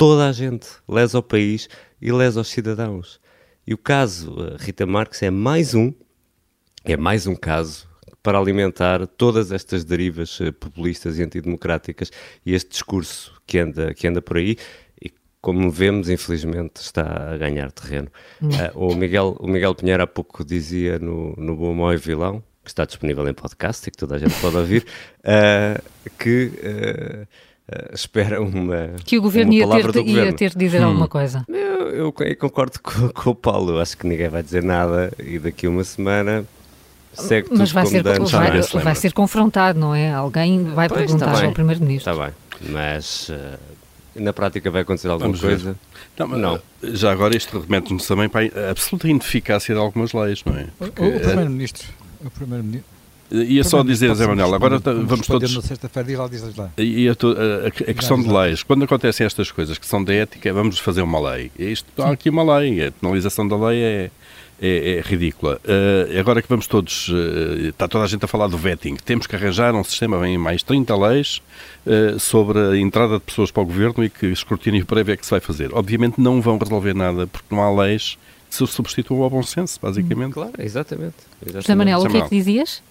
toda 0.00 0.30
a 0.30 0.32
gente, 0.32 0.66
lesa 0.88 1.18
o 1.18 1.22
país 1.22 1.68
e 2.00 2.10
lesa 2.10 2.40
os 2.40 2.48
cidadãos. 2.48 3.20
E 3.66 3.74
o 3.74 3.76
caso 3.76 4.34
eh, 4.40 4.56
Rita 4.58 4.86
Marques 4.86 5.22
é 5.22 5.28
mais 5.28 5.74
um, 5.74 5.92
é 6.82 6.96
mais 6.96 7.26
um 7.26 7.36
caso 7.36 7.86
para 8.22 8.38
alimentar 8.38 9.06
todas 9.06 9.52
estas 9.52 9.84
derivas 9.84 10.38
eh, 10.40 10.52
populistas 10.52 11.18
e 11.18 11.22
antidemocráticas 11.22 12.10
e 12.46 12.54
este 12.54 12.70
discurso 12.70 13.34
que 13.46 13.58
anda, 13.58 13.92
que 13.92 14.08
anda 14.08 14.22
por 14.22 14.38
aí 14.38 14.56
e 15.04 15.12
como 15.42 15.70
vemos, 15.70 16.08
infelizmente, 16.08 16.76
está 16.76 17.34
a 17.34 17.36
ganhar 17.36 17.70
terreno. 17.70 18.08
Uh, 18.40 18.86
o, 18.86 18.94
Miguel, 18.94 19.36
o 19.38 19.46
Miguel 19.46 19.74
Pinheiro 19.74 20.02
há 20.02 20.06
pouco 20.06 20.42
dizia 20.42 20.98
no, 20.98 21.34
no 21.36 21.54
Bom 21.54 21.74
Mói 21.74 21.98
Vilão, 21.98 22.42
que 22.64 22.70
está 22.70 22.86
disponível 22.86 23.28
em 23.28 23.34
podcast 23.34 23.86
e 23.86 23.90
que 23.90 23.98
toda 23.98 24.16
a 24.16 24.18
gente 24.18 24.34
pode 24.40 24.56
ouvir, 24.56 24.86
uh, 25.18 25.82
que 26.18 26.52
uh, 26.56 27.49
espera 27.92 28.40
uma. 28.40 28.90
Que 29.04 29.18
o 29.18 29.22
governo, 29.22 29.52
ia 29.52 29.68
ter, 29.68 29.92
de, 29.92 30.00
ia 30.00 30.32
ter 30.32 30.50
de 30.50 30.56
dizer 30.56 30.80
hum. 30.80 30.86
alguma 30.86 31.08
coisa. 31.08 31.44
Eu, 31.48 31.88
eu, 31.88 32.14
eu 32.18 32.36
concordo 32.36 32.78
com, 32.82 33.08
com, 33.08 33.30
o 33.30 33.34
Paulo, 33.34 33.72
eu 33.72 33.80
acho 33.80 33.96
que 33.96 34.06
ninguém 34.06 34.28
vai 34.28 34.42
dizer 34.42 34.62
nada 34.62 35.12
e 35.18 35.38
daqui 35.38 35.66
a 35.66 35.70
uma 35.70 35.84
semana. 35.84 36.44
Segue 37.12 37.48
Mas 37.50 37.72
vai 37.72 37.84
ser, 37.86 38.04
vai, 38.04 38.82
vai, 38.84 38.94
ser 38.94 39.12
confrontado, 39.12 39.76
não 39.76 39.92
é? 39.92 40.12
Alguém 40.12 40.62
vai 40.62 40.88
pois, 40.88 41.00
perguntar 41.00 41.32
tá 41.32 41.44
ao 41.44 41.52
Primeiro-Ministro. 41.52 42.12
Está 42.12 42.24
bem, 42.24 42.32
mas 42.70 43.32
na 44.14 44.32
prática 44.32 44.70
vai 44.70 44.82
acontecer 44.82 45.08
alguma 45.08 45.26
Vamos 45.26 45.40
coisa? 45.40 45.76
Não, 46.16 46.28
não, 46.28 46.60
Já 46.82 47.10
agora 47.10 47.36
isto 47.36 47.58
remete-nos 47.58 48.06
também 48.06 48.28
para 48.28 48.46
a 48.68 48.70
absoluta 48.70 49.08
ineficácia 49.08 49.74
de 49.74 49.80
algumas 49.80 50.12
leis, 50.12 50.44
não 50.44 50.56
é? 50.56 50.68
Porque, 50.78 51.02
o, 51.02 51.16
o 51.16 51.20
Primeiro-Ministro 51.20 51.88
o 52.24 52.30
Primeiro-Ministro. 52.30 52.99
Ia 53.30 53.62
só 53.62 53.82
dizer, 53.82 54.14
Zé 54.14 54.26
Manuel, 54.26 54.54
agora 54.54 54.78
vamos 54.78 55.26
todos. 55.26 55.54
na 55.54 55.62
sexta-feira, 55.62 56.08
diz 56.08 56.18
lá, 56.18 56.28
diz 56.28 56.56
lá. 56.56 56.70
E 56.76 57.08
a, 57.08 57.12
a, 57.12 57.90
a 57.90 57.94
questão 57.94 58.20
de 58.20 58.28
leis, 58.28 58.62
quando 58.62 58.84
acontecem 58.84 59.24
estas 59.24 59.52
coisas 59.52 59.78
que 59.78 59.86
são 59.86 60.02
de 60.02 60.14
ética, 60.14 60.52
vamos 60.52 60.78
fazer 60.78 61.02
uma 61.02 61.20
lei. 61.30 61.52
Isto, 61.58 61.86
há 62.02 62.10
aqui 62.10 62.28
uma 62.28 62.58
lei, 62.58 62.86
a 62.86 62.92
penalização 62.92 63.46
da 63.46 63.56
lei 63.56 63.80
é, 63.80 64.10
é, 64.60 64.96
é 64.96 65.00
ridícula. 65.00 65.60
Uh, 65.64 66.18
agora 66.18 66.42
que 66.42 66.48
vamos 66.48 66.66
todos, 66.66 67.08
uh, 67.08 67.68
está 67.68 67.86
toda 67.86 68.04
a 68.04 68.06
gente 68.08 68.24
a 68.24 68.28
falar 68.28 68.48
do 68.48 68.58
vetting, 68.58 68.96
temos 68.96 69.26
que 69.26 69.36
arranjar 69.36 69.74
um 69.74 69.84
sistema, 69.84 70.18
vem 70.18 70.36
mais 70.36 70.62
30 70.64 70.96
leis 70.96 71.40
uh, 71.86 72.18
sobre 72.18 72.58
a 72.58 72.76
entrada 72.76 73.14
de 73.14 73.20
pessoas 73.20 73.50
para 73.52 73.62
o 73.62 73.66
governo 73.66 74.04
e 74.04 74.10
que 74.10 74.26
escrutínio 74.26 74.84
prévio 74.84 75.14
é 75.14 75.16
que 75.16 75.24
se 75.24 75.30
vai 75.30 75.40
fazer. 75.40 75.70
Obviamente 75.72 76.20
não 76.20 76.40
vão 76.40 76.58
resolver 76.58 76.94
nada, 76.94 77.26
porque 77.26 77.54
não 77.54 77.62
há 77.62 77.70
leis 77.84 78.18
se 78.50 78.66
substituam 78.66 79.22
ao 79.22 79.30
bom 79.30 79.42
senso, 79.44 79.78
basicamente. 79.80 80.32
Claro, 80.32 80.52
exatamente. 80.58 81.14
exatamente. 81.40 81.62
José 81.62 81.74
Manuel, 81.76 82.00
o 82.00 82.08
que 82.08 82.16
é 82.16 82.22
que 82.22 82.30
dizias? 82.30 82.82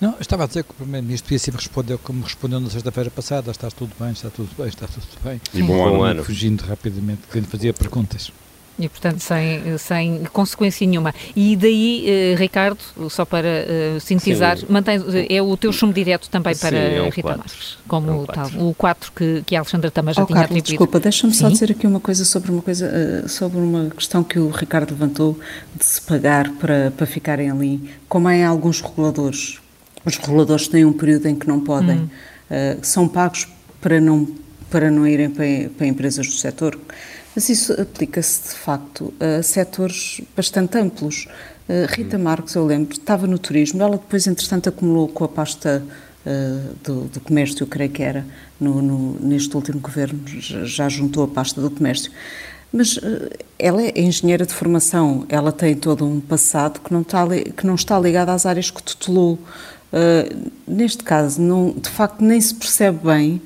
Não, 0.00 0.14
estava 0.20 0.44
a 0.44 0.46
dizer 0.46 0.64
que 0.64 0.70
o 0.70 0.74
Primeiro-Ministro 0.74 1.28
devia 1.28 1.38
sempre 1.38 1.60
responder 1.60 1.98
como 1.98 2.22
respondeu 2.22 2.60
na 2.60 2.70
sexta-feira 2.70 3.10
passada: 3.10 3.50
está 3.50 3.70
tudo 3.70 3.92
bem, 3.98 4.10
está 4.10 4.30
tudo 4.30 4.50
bem, 4.56 4.68
está 4.68 4.86
tudo 4.86 5.06
bem. 5.22 5.40
E 5.52 5.62
bom 5.62 6.02
ano. 6.02 6.24
Fugindo 6.24 6.62
rapidamente, 6.62 7.22
que 7.30 7.40
lhe 7.40 7.46
fazia 7.46 7.72
perguntas. 7.72 8.32
E, 8.76 8.88
portanto, 8.88 9.20
sem, 9.20 9.78
sem 9.78 10.24
consequência 10.32 10.84
nenhuma. 10.84 11.14
E 11.36 11.54
daí, 11.54 12.04
eh, 12.08 12.34
Ricardo, 12.36 12.80
só 13.08 13.24
para 13.24 13.46
uh, 13.46 14.00
sintetizar, 14.00 14.58
mantém, 14.68 15.00
é 15.28 15.40
o 15.40 15.56
teu 15.56 15.72
chumbo 15.72 15.92
direto 15.92 16.28
também 16.28 16.56
para 16.56 16.76
Sim, 16.76 16.96
é 16.96 17.02
um 17.02 17.08
Rita 17.08 17.36
Marques, 17.36 17.78
como 17.86 18.10
é 18.10 18.12
um 18.12 18.26
tal, 18.26 18.50
o 18.58 18.74
4 18.74 19.12
que, 19.12 19.44
que 19.46 19.54
a 19.54 19.60
Alexandra 19.60 19.92
também 19.92 20.12
já 20.12 20.24
oh, 20.24 20.26
tinha 20.26 20.40
Carlos, 20.40 20.50
atribuído. 20.50 20.66
Desculpa, 20.66 20.98
deixa-me 20.98 21.32
só 21.32 21.48
dizer 21.48 21.70
aqui 21.70 21.86
uma 21.86 22.00
coisa 22.00 22.24
sobre 22.24 22.50
uma 22.50 22.62
coisa, 22.62 23.22
uh, 23.24 23.28
sobre 23.28 23.58
uma 23.58 23.90
questão 23.90 24.24
que 24.24 24.40
o 24.40 24.50
Ricardo 24.50 24.90
levantou 24.90 25.38
de 25.72 25.84
se 25.84 26.02
pagar 26.02 26.50
para, 26.54 26.90
para 26.96 27.06
ficarem 27.06 27.52
ali, 27.52 27.80
como 28.08 28.28
é 28.28 28.38
em 28.38 28.44
alguns 28.44 28.80
reguladores. 28.80 29.60
Os 30.04 30.16
reguladores 30.16 30.68
têm 30.68 30.84
um 30.84 30.92
período 30.92 31.26
em 31.26 31.34
que 31.34 31.46
não 31.48 31.60
podem, 31.60 31.98
hum. 31.98 32.08
uh, 32.50 32.78
são 32.82 33.08
pagos 33.08 33.48
para 33.80 34.00
não 34.00 34.26
para 34.70 34.90
não 34.90 35.06
irem 35.06 35.30
para, 35.30 35.44
para 35.76 35.86
empresas 35.86 36.26
do 36.26 36.32
setor. 36.32 36.76
Mas 37.34 37.48
isso 37.48 37.72
aplica-se, 37.80 38.54
de 38.54 38.56
facto, 38.56 39.14
a 39.20 39.40
setores 39.40 40.20
bastante 40.36 40.76
amplos. 40.76 41.28
Rita 41.90 42.18
Marques, 42.18 42.56
eu 42.56 42.66
lembro, 42.66 42.92
estava 42.92 43.26
no 43.26 43.38
turismo, 43.38 43.80
ela 43.80 43.96
depois, 43.96 44.26
entretanto, 44.26 44.68
acumulou 44.68 45.06
com 45.06 45.24
a 45.24 45.28
pasta 45.28 45.80
do, 46.82 47.04
do, 47.04 47.20
comércio, 47.20 47.62
eu 47.62 47.66
creio 47.66 47.90
que 47.90 48.02
era, 48.02 48.26
no, 48.60 48.82
no, 48.82 49.20
neste 49.20 49.54
último 49.54 49.78
governo, 49.78 50.20
já 50.26 50.88
juntou 50.88 51.24
a 51.24 51.28
pasta 51.28 51.60
do 51.60 51.70
comércio. 51.70 52.10
Mas 52.72 52.98
ela 53.56 53.82
é 53.82 54.00
engenheira 54.00 54.44
de 54.44 54.52
formação, 54.52 55.24
ela 55.28 55.52
tem 55.52 55.76
todo 55.76 56.04
um 56.04 56.20
passado 56.20 56.80
que 56.80 56.92
não 56.92 57.02
está, 57.02 57.24
que 57.56 57.64
não 57.64 57.76
está 57.76 57.98
ligado 58.00 58.30
às 58.30 58.46
áreas 58.46 58.70
que 58.70 58.82
tutelou. 58.82 59.38
Uh, 59.92 60.50
neste 60.66 61.04
caso, 61.04 61.40
não, 61.40 61.72
de 61.72 61.88
facto, 61.88 62.20
nem 62.20 62.40
se 62.40 62.54
percebe 62.54 62.98
bem 63.06 63.40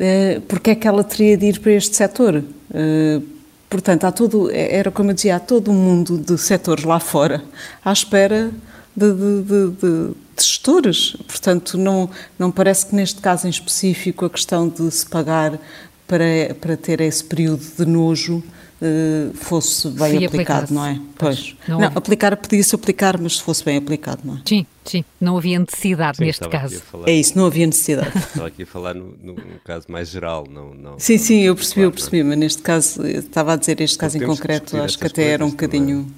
uh, 0.00 0.40
porque 0.42 0.70
é 0.70 0.74
que 0.74 0.88
ela 0.88 1.04
teria 1.04 1.36
de 1.36 1.46
ir 1.46 1.60
para 1.60 1.72
este 1.72 1.96
setor. 1.96 2.36
Uh, 2.70 3.22
portanto, 3.68 4.04
há 4.04 4.12
todo, 4.12 4.50
era 4.50 4.90
como 4.90 5.10
eu 5.10 5.14
dizia, 5.14 5.36
há 5.36 5.40
todo 5.40 5.70
um 5.70 5.74
mundo 5.74 6.18
de 6.18 6.38
setores 6.38 6.84
lá 6.84 6.98
fora 6.98 7.42
à 7.84 7.92
espera 7.92 8.50
de, 8.96 9.12
de, 9.12 9.42
de, 9.42 9.70
de, 9.70 10.14
gestores. 10.36 11.16
Portanto, 11.26 11.76
não, 11.76 12.08
não 12.38 12.50
parece 12.50 12.86
que 12.86 12.94
neste 12.94 13.20
caso 13.20 13.46
em 13.46 13.50
específico 13.50 14.24
a 14.24 14.30
questão 14.30 14.68
de 14.68 14.90
se 14.90 15.06
pagar 15.06 15.58
para, 16.06 16.54
para 16.60 16.76
ter 16.76 17.00
esse 17.00 17.24
período 17.24 17.62
de 17.78 17.86
nojo 17.86 18.42
eh, 18.84 19.30
fosse 19.34 19.88
bem 19.90 20.26
aplicado, 20.26 20.74
não 20.74 20.84
é? 20.84 21.00
Pois. 21.16 21.54
Não, 21.68 21.78
não 21.78 21.86
aplicar 21.94 22.36
podia-se 22.36 22.74
aplicar, 22.74 23.16
mas 23.16 23.36
se 23.36 23.42
fosse 23.42 23.64
bem 23.64 23.76
aplicado, 23.76 24.22
não 24.24 24.38
é? 24.38 24.42
Sim, 24.44 24.66
sim. 24.84 25.04
Não 25.20 25.38
havia 25.38 25.56
necessidade 25.60 26.16
sim, 26.16 26.24
neste 26.24 26.48
caso. 26.48 26.82
É 27.06 27.12
isso, 27.12 27.38
não 27.38 27.46
havia 27.46 27.64
necessidade. 27.64 28.10
estava 28.18 28.48
aqui 28.48 28.64
a 28.64 28.66
falar 28.66 28.94
no, 28.94 29.16
no, 29.22 29.36
caso 29.64 29.86
mais 29.88 30.08
geral, 30.08 30.48
não, 30.50 30.74
não. 30.74 30.98
Sim, 30.98 31.16
sim, 31.16 31.42
eu 31.42 31.54
percebi, 31.54 31.82
eu 31.82 31.92
percebi, 31.92 32.24
mas 32.24 32.36
neste 32.36 32.60
caso, 32.60 33.06
estava 33.06 33.52
a 33.52 33.56
dizer 33.56 33.80
este 33.80 33.96
caso 33.96 34.18
em 34.18 34.26
concreto, 34.26 34.76
acho 34.78 34.98
que 34.98 35.06
até 35.06 35.28
era 35.28 35.46
um 35.46 35.50
bocadinho. 35.50 36.12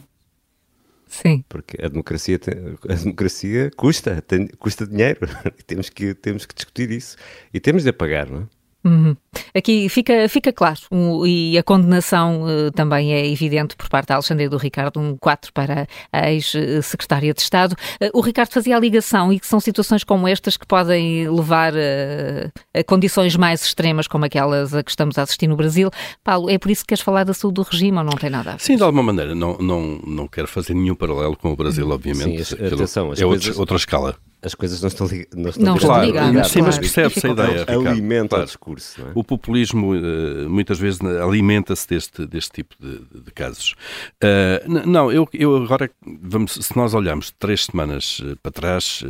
Sim. 1.06 1.44
Porque 1.46 1.76
a 1.84 1.88
democracia, 1.88 2.38
tem, 2.38 2.54
a 2.88 2.94
democracia 2.94 3.70
custa, 3.76 4.22
tem, 4.22 4.48
custa 4.58 4.86
dinheiro. 4.86 5.20
temos, 5.66 5.90
que, 5.90 6.14
temos 6.14 6.46
que 6.46 6.54
discutir 6.54 6.90
isso. 6.90 7.16
E 7.52 7.60
temos 7.60 7.84
de 7.84 7.92
pagar, 7.92 8.28
não 8.28 8.40
é? 8.40 8.46
Uhum. 8.84 9.16
Aqui 9.54 9.88
fica, 9.88 10.28
fica 10.28 10.52
claro, 10.52 10.78
um, 10.92 11.26
e 11.26 11.56
a 11.56 11.62
condenação 11.62 12.42
uh, 12.42 12.70
também 12.70 13.14
é 13.14 13.26
evidente 13.26 13.74
por 13.76 13.88
parte 13.88 14.08
da 14.08 14.14
Alexandre 14.14 14.46
do 14.46 14.58
Ricardo, 14.58 15.00
um 15.00 15.16
4 15.16 15.52
para 15.54 15.88
a 16.12 16.30
ex-secretária 16.30 17.32
de 17.32 17.40
Estado. 17.40 17.72
Uh, 17.72 18.10
o 18.12 18.20
Ricardo 18.20 18.52
fazia 18.52 18.76
a 18.76 18.80
ligação 18.80 19.32
e 19.32 19.40
que 19.40 19.46
são 19.46 19.58
situações 19.58 20.04
como 20.04 20.28
estas 20.28 20.58
que 20.58 20.66
podem 20.66 21.28
levar 21.30 21.72
uh, 21.72 22.52
a 22.74 22.84
condições 22.84 23.36
mais 23.36 23.64
extremas, 23.64 24.06
como 24.06 24.26
aquelas 24.26 24.74
a 24.74 24.82
que 24.82 24.90
estamos 24.90 25.16
a 25.16 25.22
assistir 25.22 25.46
no 25.46 25.56
Brasil. 25.56 25.90
Paulo, 26.22 26.50
é 26.50 26.58
por 26.58 26.70
isso 26.70 26.82
que 26.82 26.88
queres 26.88 27.02
falar 27.02 27.24
da 27.24 27.32
saúde 27.32 27.54
do 27.54 27.62
regime 27.62 27.96
ou 27.96 28.04
não 28.04 28.12
tem 28.12 28.28
nada 28.28 28.50
a 28.50 28.52
ver? 28.56 28.60
Sim, 28.60 28.76
de 28.76 28.82
alguma 28.82 29.02
maneira. 29.02 29.34
Não, 29.34 29.56
não, 29.56 29.98
não 30.06 30.28
quero 30.28 30.46
fazer 30.46 30.74
nenhum 30.74 30.94
paralelo 30.94 31.36
com 31.36 31.50
o 31.50 31.56
Brasil, 31.56 31.88
obviamente. 31.88 32.44
Sim, 32.44 32.54
atenção, 32.54 33.12
é 33.14 33.22
coisas... 33.22 33.58
outra 33.58 33.76
escala 33.76 34.14
as 34.44 34.54
coisas 34.54 34.80
não 34.82 34.88
estão, 34.88 35.06
li 35.06 35.26
não 35.34 35.48
estão 35.48 35.64
não 35.64 35.78
claro, 35.78 36.06
ligadas. 36.06 36.48
Sim, 36.48 36.62
mas 36.62 36.78
percebe-se 36.78 37.26
a 37.26 37.30
ideia. 37.30 37.64
Alimenta 37.68 38.28
claro. 38.28 38.44
o 38.44 38.46
discurso. 38.46 39.00
É? 39.00 39.12
O 39.14 39.24
populismo 39.24 39.94
uh, 39.94 40.48
muitas 40.50 40.78
vezes 40.78 41.00
alimenta-se 41.00 41.88
deste, 41.88 42.26
deste 42.26 42.50
tipo 42.52 42.74
de, 42.78 43.22
de 43.22 43.30
casos. 43.32 43.74
Uh, 44.22 44.86
não, 44.86 45.10
eu, 45.10 45.26
eu 45.32 45.56
agora, 45.56 45.90
vamos, 46.04 46.52
se 46.52 46.76
nós 46.76 46.92
olharmos 46.92 47.30
três 47.38 47.64
semanas 47.64 48.20
uh, 48.20 48.36
para 48.42 48.52
trás 48.52 49.02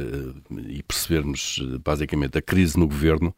e 0.69 0.83
percebermos 0.83 1.61
basicamente 1.83 2.39
a 2.39 2.43
crise 2.43 2.79
no 2.79 2.87
governo, 2.87 3.35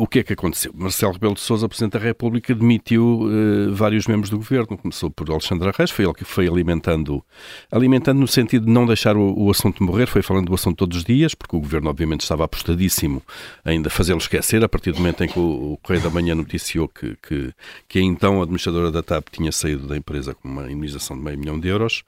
o 0.00 0.06
que 0.06 0.20
é 0.20 0.22
que 0.22 0.32
aconteceu? 0.32 0.72
Marcelo 0.74 1.12
Rebelo 1.12 1.34
de 1.34 1.40
Sousa, 1.40 1.68
Presidente 1.68 1.92
da 1.92 1.98
República, 1.98 2.54
demitiu 2.54 3.20
uh, 3.20 3.74
vários 3.74 4.06
membros 4.06 4.30
do 4.30 4.38
governo. 4.38 4.78
Começou 4.78 5.10
por 5.10 5.30
Alexandre 5.30 5.70
Reis, 5.76 5.90
foi 5.90 6.06
ele 6.06 6.14
que 6.14 6.24
foi 6.24 6.48
alimentando, 6.48 7.22
alimentando 7.70 8.18
no 8.18 8.26
sentido 8.26 8.64
de 8.64 8.72
não 8.72 8.86
deixar 8.86 9.14
o, 9.14 9.38
o, 9.38 9.50
assunto 9.50 9.84
morrer, 9.84 10.06
foi 10.06 10.22
falando 10.22 10.46
do 10.46 10.54
assunto 10.54 10.78
todos 10.78 10.96
os 10.96 11.04
dias, 11.04 11.29
porque 11.34 11.56
o 11.56 11.60
governo, 11.60 11.90
obviamente, 11.90 12.22
estava 12.22 12.44
apostadíssimo 12.44 13.22
ainda 13.64 13.90
fazê-lo 13.90 14.18
esquecer, 14.18 14.62
a 14.64 14.68
partir 14.68 14.92
do 14.92 14.98
momento 14.98 15.24
em 15.24 15.28
que 15.28 15.38
o, 15.38 15.72
o 15.72 15.78
Correio 15.82 16.02
da 16.02 16.10
Manhã 16.10 16.34
noticiou 16.34 16.88
que, 16.88 17.16
que, 17.22 17.52
que 17.88 17.98
a 17.98 18.02
então 18.02 18.42
administradora 18.42 18.90
da 18.90 19.02
TAP 19.02 19.28
tinha 19.30 19.52
saído 19.52 19.86
da 19.86 19.96
empresa 19.96 20.34
com 20.34 20.48
uma 20.48 20.64
indemnização 20.64 21.16
de 21.16 21.22
meio 21.22 21.38
milhão 21.38 21.58
de 21.58 21.68
euros. 21.68 22.02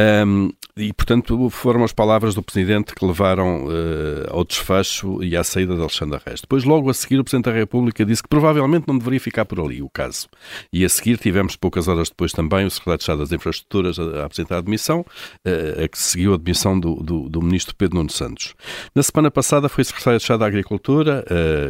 Um, 0.00 0.50
e, 0.76 0.92
portanto, 0.92 1.50
foram 1.50 1.84
as 1.84 1.92
palavras 1.92 2.34
do 2.34 2.42
Presidente 2.42 2.94
que 2.94 3.04
levaram 3.04 3.66
uh, 3.66 4.30
ao 4.30 4.42
desfecho 4.42 5.22
e 5.22 5.36
à 5.36 5.44
saída 5.44 5.74
de 5.74 5.80
Alexandre 5.80 6.18
Reis. 6.24 6.40
Depois, 6.40 6.64
logo 6.64 6.88
a 6.88 6.94
seguir, 6.94 7.18
o 7.18 7.24
Presidente 7.24 7.44
da 7.44 7.52
República 7.52 8.04
disse 8.04 8.22
que 8.22 8.28
provavelmente 8.28 8.88
não 8.88 8.96
deveria 8.96 9.20
ficar 9.20 9.44
por 9.44 9.60
ali 9.60 9.82
o 9.82 9.90
caso. 9.90 10.28
E 10.72 10.82
a 10.84 10.88
seguir 10.88 11.18
tivemos, 11.18 11.56
poucas 11.56 11.88
horas 11.88 12.08
depois 12.08 12.32
também, 12.32 12.64
o 12.64 12.70
Secretário 12.70 12.98
de 12.98 13.02
Estado 13.02 13.18
das 13.18 13.32
Infraestruturas 13.32 13.98
a, 13.98 14.22
a 14.22 14.24
apresentar 14.24 14.56
a 14.56 14.58
admissão, 14.58 15.04
a 15.44 15.88
que 15.88 15.98
seguiu 15.98 16.32
a 16.32 16.36
admissão 16.36 16.78
do, 16.78 16.94
do, 16.96 17.28
do, 17.28 17.42
Ministro 17.42 17.74
Pedro 17.74 17.96
Nuno 17.98 18.10
Santos. 18.10 18.54
Na 18.94 19.02
semana 19.02 19.30
passada 19.30 19.68
foi 19.68 19.82
o 19.82 19.84
Secretário 19.84 20.18
de 20.18 20.22
Estado 20.24 20.40
da 20.40 20.46
Agricultura, 20.46 21.24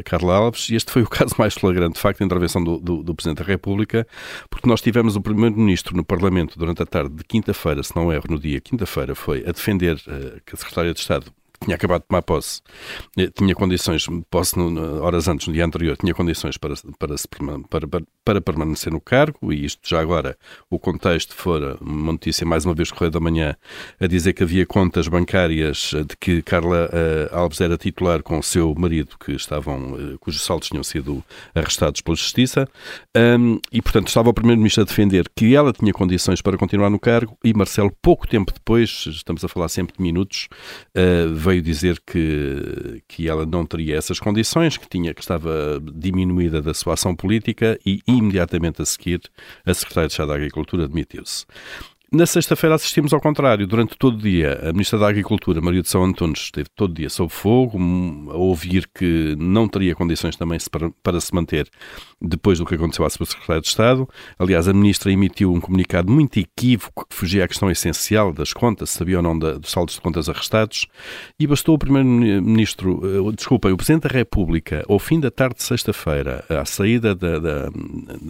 Carla 0.05 0.35
Alves, 0.35 0.69
e 0.69 0.75
este 0.75 0.91
foi 0.91 1.03
o 1.03 1.09
caso 1.11 1.35
mais 1.39 1.55
flagrante, 1.55 1.95
de 1.95 2.01
facto, 2.01 2.23
a 2.23 2.25
intervenção 2.25 2.63
do, 2.63 2.79
do, 2.79 3.03
do 3.03 3.15
Presidente 3.15 3.39
da 3.39 3.45
República, 3.45 4.07
porque 4.51 4.69
nós 4.69 4.81
tivemos 4.81 5.17
o 5.17 5.21
Primeiro-Ministro 5.21 5.97
no 5.97 6.05
Parlamento 6.05 6.59
durante 6.59 6.83
a 6.83 6.87
tarde 6.87 7.15
de 7.15 7.25
quinta-feira, 7.25 7.83
se 7.83 7.95
não 7.95 8.13
erro, 8.13 8.25
no 8.31 8.39
dia 8.39 8.61
quinta-feira, 8.61 9.15
foi 9.15 9.45
a 9.47 9.53
defender 9.53 9.97
uh, 9.97 10.41
que 10.45 10.55
a 10.55 10.57
Secretária 10.57 10.93
de 10.93 11.01
Estado 11.01 11.27
tinha 11.64 11.76
acabado 11.76 12.02
de 12.02 12.09
tomar 12.09 12.23
posse, 12.23 12.61
eh, 13.16 13.28
tinha 13.28 13.54
condições, 13.54 14.07
posse 14.31 14.59
no, 14.59 15.02
horas 15.02 15.28
antes, 15.28 15.47
no 15.47 15.52
dia 15.52 15.64
anterior, 15.64 15.97
tinha 15.97 16.14
condições 16.14 16.57
para, 16.57 16.75
para, 16.99 17.14
para, 17.69 17.88
para, 17.88 18.02
para 18.25 18.40
permanecer 18.40 18.92
no 18.92 19.00
cargo, 19.00 19.52
e 19.52 19.64
isto 19.64 19.88
já 19.88 20.00
agora, 20.00 20.37
o 20.71 20.78
contexto 20.78 21.35
fora 21.35 21.76
uma 21.81 22.12
notícia, 22.12 22.47
mais 22.47 22.64
uma 22.64 22.75
vez, 22.75 22.90
Correio 22.90 23.11
da 23.11 23.21
Manhã, 23.21 23.57
a 24.00 24.07
dizer 24.07 24.33
que 24.33 24.42
havia 24.42 24.64
contas 24.64 25.09
bancárias 25.09 25.92
de 25.92 26.16
que 26.19 26.42
Carla 26.42 26.88
uh, 26.88 27.37
Alves 27.37 27.61
era 27.61 27.76
titular 27.76 28.23
com 28.23 28.38
o 28.38 28.42
seu 28.42 28.75
marido, 28.75 29.16
que 29.19 29.33
estavam, 29.33 29.92
uh, 29.92 30.19
cujos 30.19 30.42
saldos 30.42 30.69
tinham 30.69 30.83
sido 30.83 31.23
arrestados 31.54 32.00
pela 32.00 32.16
Justiça, 32.16 32.69
um, 33.16 33.59
e, 33.73 33.83
portanto, 33.83 34.09
estava 34.09 34.31
o 34.31 34.35
Primeiro-Ministro 34.35 34.83
a 34.83 34.87
defender 34.87 35.28
que 35.35 35.54
ela 35.54 35.73
tinha 35.73 35.92
condições 35.92 36.40
para 36.40 36.57
continuar 36.57 36.90
no 36.90 36.99
cargo, 36.99 37.37
e 37.45 37.52
Marcelo, 37.52 37.92
pouco 38.00 38.26
tempo 38.26 38.52
depois, 38.52 39.04
estamos 39.07 39.45
a 39.45 39.49
falar 39.49 39.69
sempre 39.69 39.97
de 39.97 40.02
minutos, 40.02 40.49
uh, 40.97 41.35
veio 41.35 41.51
dizer 41.61 42.00
que, 42.06 43.02
que 43.06 43.28
ela 43.28 43.44
não 43.44 43.66
teria 43.66 43.97
essas 43.97 44.18
condições, 44.18 44.76
que, 44.76 44.88
tinha, 44.88 45.12
que 45.12 45.21
estava 45.21 45.80
diminuída 45.94 46.62
da 46.62 46.73
sua 46.73 46.94
ação 46.94 47.14
política 47.14 47.78
e 47.85 48.00
imediatamente 48.06 48.80
a 48.80 48.87
seguir 48.87 49.21
a 49.64 49.75
Secretária 49.75 50.09
de 50.09 50.12
Estado 50.12 50.28
da 50.28 50.35
Agricultura 50.35 50.88
demitiu-se. 50.88 51.44
Na 52.14 52.26
sexta-feira 52.26 52.75
assistimos 52.75 53.14
ao 53.14 53.21
contrário. 53.23 53.66
Durante 53.66 53.97
todo 53.97 54.16
o 54.16 54.19
dia, 54.19 54.61
a 54.69 54.73
Ministra 54.73 54.99
da 54.99 55.09
Agricultura, 55.09 55.62
Maria 55.62 55.81
de 55.81 55.88
São 55.88 56.04
Antunes, 56.04 56.40
esteve 56.40 56.69
todo 56.76 56.90
o 56.90 56.95
dia 56.95 57.09
sob 57.09 57.33
fogo, 57.33 57.78
a 58.31 58.37
ouvir 58.37 58.87
que 58.95 59.35
não 59.38 59.66
teria 59.66 59.95
condições 59.95 60.37
também 60.37 60.59
para, 61.02 61.21
se 61.23 61.35
manter 61.35 61.66
depois 62.21 62.59
do 62.59 62.66
que 62.66 62.75
aconteceu 62.75 63.07
à 63.07 63.09
sua 63.09 63.25
Secretária 63.25 63.62
de 63.62 63.69
Estado. 63.69 64.07
Aliás, 64.38 64.69
a 64.69 64.75
Ministra 64.75 65.11
emitiu 65.11 65.54
um 65.54 65.59
comunicado 65.59 66.12
muito 66.12 66.38
equívoco 66.38 67.07
que 67.09 67.16
fugia 67.16 67.47
à 67.47 67.49
questão 67.49 67.71
essencial 67.71 68.31
das 68.31 68.52
contas, 68.52 68.90
sabia 68.90 69.16
ou 69.16 69.23
não 69.23 69.38
da, 69.38 69.54
dos 69.54 69.71
saldos 69.71 69.95
de 69.95 70.00
contas 70.02 70.28
arrestados, 70.28 70.87
e 71.40 71.47
bastou 71.47 71.76
o 71.76 71.78
Primeiro-Ministro, 71.78 73.26
uh, 73.26 73.33
desculpem, 73.33 73.73
o 73.73 73.76
Presidente 73.78 74.02
da 74.02 74.11
República, 74.11 74.85
ao 74.87 74.99
fim 74.99 75.19
da 75.19 75.31
tarde 75.31 75.57
de 75.57 75.62
sexta-feira, 75.62 76.45
à 76.50 76.66
saída 76.66 77.14
da, 77.14 77.38
da, 77.38 77.71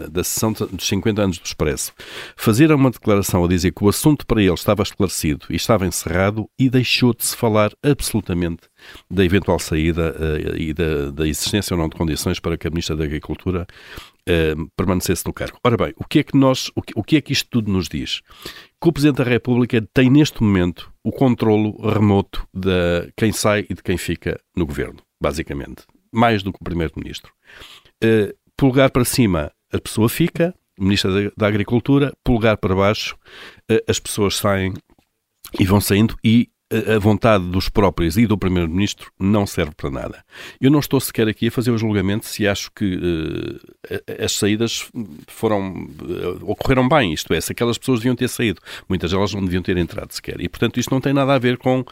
da 0.08 0.22
sessão 0.22 0.52
dos 0.52 0.86
50 0.86 1.20
anos 1.20 1.38
do 1.38 1.44
Expresso, 1.44 1.92
fazer 2.36 2.70
uma 2.70 2.88
declaração 2.88 3.44
a 3.44 3.48
dizer 3.48 3.71
que 3.72 3.84
o 3.84 3.88
assunto 3.88 4.26
para 4.26 4.42
ele 4.42 4.52
estava 4.52 4.82
esclarecido 4.82 5.46
e 5.50 5.56
estava 5.56 5.86
encerrado 5.86 6.48
e 6.58 6.68
deixou 6.68 7.14
de 7.14 7.24
se 7.24 7.36
falar 7.36 7.72
absolutamente 7.82 8.68
da 9.10 9.24
eventual 9.24 9.58
saída 9.58 10.14
uh, 10.18 10.56
e 10.56 10.72
da, 10.72 11.10
da, 11.10 11.26
existência 11.26 11.74
ou 11.74 11.80
não 11.80 11.88
de 11.88 11.96
condições 11.96 12.38
para 12.38 12.56
que 12.56 12.66
a 12.66 12.70
Ministra 12.70 12.96
da 12.96 13.04
Agricultura 13.04 13.66
uh, 14.28 14.70
permanecesse 14.76 15.24
no 15.26 15.32
cargo. 15.32 15.58
Ora 15.64 15.76
bem, 15.76 15.94
o 15.96 16.04
que 16.04 16.20
é 16.20 16.22
que 16.22 16.36
nós, 16.36 16.70
o 16.74 16.82
que, 16.82 16.92
o 16.96 17.02
que 17.02 17.16
é 17.16 17.20
que 17.20 17.32
isto 17.32 17.48
tudo 17.50 17.70
nos 17.70 17.88
diz? 17.88 18.20
Que 18.80 18.88
o 18.88 18.92
Presidente 18.92 19.18
da 19.18 19.24
República 19.24 19.80
tem 19.94 20.10
neste 20.10 20.42
momento 20.42 20.92
o 21.04 21.10
controlo 21.10 21.76
remoto 21.88 22.46
de 22.52 23.12
quem 23.16 23.32
sai 23.32 23.66
e 23.68 23.74
de 23.74 23.82
quem 23.82 23.96
fica 23.96 24.40
no 24.56 24.66
Governo, 24.66 24.98
basicamente. 25.20 25.84
Mais 26.12 26.42
do 26.42 26.52
que 26.52 26.58
o 26.60 26.64
Primeiro-Ministro. 26.64 27.32
Uh, 28.02 28.34
polegar 28.56 28.90
para 28.90 29.04
cima, 29.04 29.50
a 29.72 29.80
pessoa 29.80 30.08
fica, 30.08 30.54
Ministra 30.78 31.30
da 31.36 31.46
Agricultura, 31.46 32.12
polegar 32.24 32.56
para 32.56 32.74
baixo, 32.74 33.16
as 33.86 34.00
pessoas 34.00 34.36
saem 34.36 34.72
e 35.58 35.64
vão 35.64 35.80
saindo 35.80 36.16
e 36.24 36.48
a 36.94 36.98
vontade 36.98 37.44
dos 37.44 37.68
próprios 37.68 38.16
e 38.16 38.26
do 38.26 38.38
Primeiro-Ministro 38.38 39.10
não 39.18 39.46
serve 39.46 39.72
para 39.76 39.90
nada. 39.90 40.24
Eu 40.60 40.70
não 40.70 40.78
estou 40.78 41.00
sequer 41.00 41.28
aqui 41.28 41.48
a 41.48 41.50
fazer 41.50 41.70
o 41.70 41.78
julgamento 41.78 42.26
se 42.26 42.46
acho 42.46 42.70
que 42.74 42.96
uh, 42.96 44.22
as 44.22 44.32
saídas 44.32 44.90
foram 45.28 45.86
uh, 46.00 46.50
ocorreram 46.50 46.88
bem, 46.88 47.12
isto 47.12 47.32
é, 47.34 47.40
se 47.40 47.52
aquelas 47.52 47.78
pessoas 47.78 48.00
deviam 48.00 48.16
ter 48.16 48.28
saído. 48.28 48.60
Muitas 48.88 49.10
delas 49.10 49.34
não 49.34 49.44
deviam 49.44 49.62
ter 49.62 49.76
entrado 49.76 50.12
sequer. 50.12 50.40
E, 50.40 50.48
portanto, 50.48 50.80
isto 50.80 50.90
não 50.92 51.00
tem 51.00 51.12
nada 51.12 51.34
a 51.34 51.38
ver 51.38 51.58
com 51.58 51.80
uh, 51.80 51.86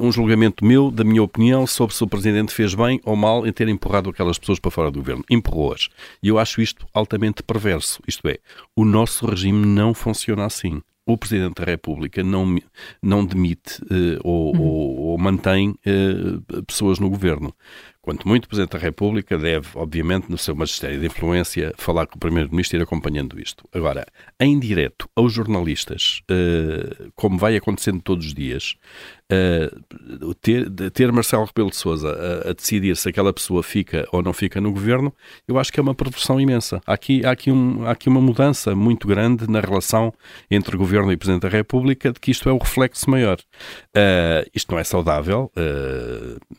um 0.00 0.12
julgamento 0.12 0.64
meu, 0.64 0.90
da 0.90 1.04
minha 1.04 1.22
opinião, 1.22 1.66
sobre 1.66 1.94
se 1.94 2.04
o 2.04 2.06
Presidente 2.06 2.52
fez 2.52 2.74
bem 2.74 3.00
ou 3.04 3.16
mal 3.16 3.46
em 3.46 3.52
ter 3.52 3.68
empurrado 3.68 4.10
aquelas 4.10 4.38
pessoas 4.38 4.58
para 4.58 4.70
fora 4.70 4.90
do 4.90 5.00
Governo. 5.00 5.24
Empurrou-as. 5.28 5.88
E 6.22 6.28
eu 6.28 6.38
acho 6.38 6.60
isto 6.60 6.86
altamente 6.94 7.42
perverso. 7.42 8.00
Isto 8.06 8.28
é, 8.28 8.38
o 8.76 8.84
nosso 8.84 9.26
regime 9.26 9.66
não 9.66 9.92
funciona 9.94 10.44
assim 10.44 10.80
o 11.06 11.16
Presidente 11.16 11.54
da 11.54 11.64
República 11.64 12.22
não, 12.22 12.56
não 13.02 13.24
demite 13.24 13.82
uh, 13.82 14.20
ou, 14.22 14.54
uhum. 14.54 14.62
ou, 14.62 14.98
ou, 14.98 15.18
mantém 15.18 15.70
uh, 15.70 16.62
pessoas 16.64 16.98
no 16.98 17.08
governo. 17.10 17.54
Quanto 18.00 18.26
muito 18.26 18.44
o 18.44 18.48
Presidente 18.48 18.72
da 18.72 18.78
República 18.78 19.36
deve, 19.38 19.68
obviamente, 19.74 20.30
no 20.30 20.38
seu 20.38 20.54
magistério 20.54 20.98
de 20.98 21.06
influência, 21.06 21.74
falar 21.76 22.06
com 22.06 22.16
o 22.16 22.18
Primeiro-Ministro 22.18 22.76
e 22.76 22.80
ir 22.80 22.82
acompanhando 22.82 23.38
isto. 23.38 23.68
Agora, 23.72 24.06
em 24.38 24.58
direto 24.58 25.08
aos 25.14 25.32
jornalistas, 25.32 26.22
uh, 26.30 27.12
como 27.14 27.38
vai 27.38 27.56
acontecendo 27.56 28.00
todos 28.00 28.26
os 28.26 28.34
dias, 28.34 28.76
uh, 29.30 30.34
ter, 30.34 30.70
ter 30.90 31.12
Marcelo 31.12 31.44
Rebelo 31.44 31.70
de 31.70 31.76
Sousa 31.76 32.10
a, 32.10 32.50
a, 32.50 32.52
decidir 32.52 32.96
se 32.96 33.08
aquela 33.08 33.32
pessoa 33.32 33.62
fica 33.62 34.06
ou 34.12 34.22
não 34.22 34.32
fica 34.32 34.60
no 34.60 34.72
governo, 34.72 35.14
eu 35.46 35.58
acho 35.58 35.72
que 35.72 35.78
é 35.78 35.82
uma 35.82 35.94
perversão 35.94 36.40
imensa. 36.40 36.80
Há 36.86 36.94
aqui, 36.94 37.24
há 37.24 37.30
aqui, 37.30 37.50
um, 37.50 37.84
há 37.86 37.92
aqui 37.92 38.08
uma 38.08 38.20
mudança 38.20 38.74
muito 38.74 39.06
grande 39.06 39.48
na 39.48 39.60
relação 39.60 40.12
entre 40.50 40.76
governo 40.76 41.12
e 41.12 41.16
Presidente 41.16 41.42
da 41.42 41.48
República, 41.48 42.12
de 42.12 42.20
que 42.20 42.30
isto 42.30 42.48
é 42.48 42.52
o 42.52 42.58
reflexo 42.58 43.08
maior. 43.08 43.38
Uh, 43.96 44.48
isto 44.54 44.72
não 44.72 44.78
é 44.78 44.84
saudável. 44.84 45.50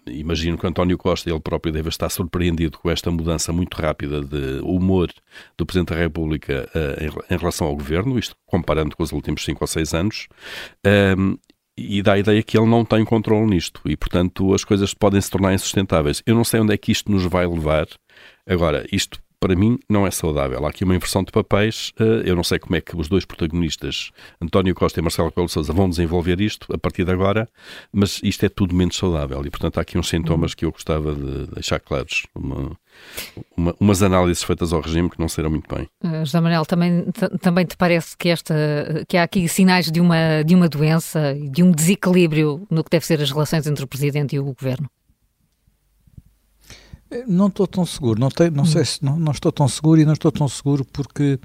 imagino 0.08 0.58
que 0.58 0.68
António 0.68 0.98
Costa 0.98 1.30
ele 1.30 1.40
próprio 1.40 1.74
deve 1.74 1.90
estar 1.90 2.10
surpreendido 2.10 2.78
com 2.78 2.90
esta 2.90 3.12
mudança 3.12 3.52
muito 3.52 3.76
rápida 3.76 4.22
de 4.22 4.60
humor 4.64 5.10
do 5.58 5.66
Presidente 5.66 5.94
da 5.94 6.00
República 6.00 6.70
uh, 6.74 7.04
em, 7.04 7.36
em, 7.36 7.38
relação 7.38 7.68
ao 7.68 7.76
governo, 7.76 8.18
isto 8.18 8.36
comparando 8.46 8.96
com 8.96 9.04
os 9.04 9.12
últimos 9.12 9.44
cinco 9.44 9.64
ou 9.64 9.68
seis 9.68 9.94
anos. 9.94 10.28
E 11.78 12.02
dá 12.02 12.14
a 12.14 12.20
ideia 12.20 12.44
que 12.44 12.58
ele 12.58 12.68
não 12.68 12.84
tem 12.86 13.04
controle 13.04 13.50
nisto 13.50 13.82
e, 13.86 13.96
portanto, 13.96 14.54
as 14.54 14.64
coisas 14.64 14.94
podem 14.94 15.22
se 15.22 15.30
tornar 15.30 15.54
insustentáveis. 15.54 16.22
Eu 16.26 16.36
não 16.36 16.44
sei 16.44 16.60
onde 16.60 16.74
é 16.74 16.78
que 16.78 16.92
isto 16.92 17.12
nos 17.12 17.26
vai 17.26 17.48
levar. 17.48 17.88
Agora, 18.48 18.86
isto 18.92 19.20
para 19.42 19.56
mim, 19.56 19.80
não 19.90 20.06
é 20.06 20.12
saudável. 20.12 20.64
Há 20.64 20.70
aqui 20.70 20.84
uma 20.84 20.96
inversão 20.96 21.24
de 21.24 21.32
papéis. 21.32 21.92
Eh, 22.00 22.30
eu 22.30 22.36
não 22.36 22.44
sei 22.44 22.60
como 22.60 22.76
é 22.76 22.82
que 22.82 22.96
os 22.96 23.10
dois 23.10 23.26
protagonistas, 23.26 24.12
António 24.40 24.76
Costa 24.76 25.00
e 25.00 25.02
Marcelo 25.02 25.32
Coelho 25.32 25.50
Sousa, 25.50 25.74
vão 25.74 25.90
desenvolver 25.90 26.40
isto 26.40 26.72
a 26.72 26.78
partir 26.78 27.04
de 27.04 27.12
agora, 27.12 27.50
mas 27.92 28.22
isto 28.24 28.46
é 28.46 28.50
tudo 28.50 28.76
menos 28.76 28.96
saudável. 28.96 29.44
E, 29.44 29.50
portanto, 29.50 29.80
há 29.80 29.82
aqui 29.82 29.98
uns 29.98 30.08
sintomas 30.08 30.54
que 30.54 30.64
eu 30.64 30.72
gostava 30.72 31.16
de 31.16 31.48
deixar 31.56 31.80
claros. 31.80 32.28
Uma, 32.36 32.78
uma, 33.58 33.76
umas 33.80 34.04
análises 34.04 34.44
feitas 34.44 34.72
ao 34.72 34.80
regime 34.80 35.10
que 35.10 35.20
não 35.20 35.28
serão 35.28 35.50
muito 35.50 35.74
bem. 35.76 35.88
Uh, 36.04 36.24
José 36.24 36.40
Manuel, 36.40 36.64
também, 36.64 37.06
também 37.42 37.66
te 37.66 37.76
parece 37.76 38.16
que, 38.16 38.30
esta, 38.30 38.54
que 39.08 39.18
há 39.18 39.24
aqui 39.24 39.48
sinais 39.48 39.90
de 39.90 40.00
uma, 40.00 40.44
de 40.44 40.54
uma 40.54 40.70
doença, 40.70 41.36
de 41.50 41.64
um 41.64 41.72
desequilíbrio 41.72 42.68
no 42.70 42.84
que 42.84 42.92
deve 42.92 43.08
ser 43.08 43.20
as 43.20 43.32
relações 43.32 43.66
entre 43.66 43.84
o 43.84 43.88
Presidente 43.88 44.36
e 44.36 44.40
o 44.40 44.44
Governo? 44.44 44.88
Não 47.28 47.48
estou 47.48 47.68
tão 47.68 47.86
seguro, 47.86 48.20
não, 48.20 48.30
tenho, 48.30 48.52
não 48.52 48.64
sei 48.64 48.86
se 48.86 49.04
não, 49.04 49.20
não, 49.20 49.34
estou 49.34 49.52
tão 49.52 49.68
seguro 49.68 50.00
e 50.00 50.06
não 50.06 50.14
estou 50.14 50.32
tão 50.32 50.48
seguro 50.48 50.86
porque 50.86 51.38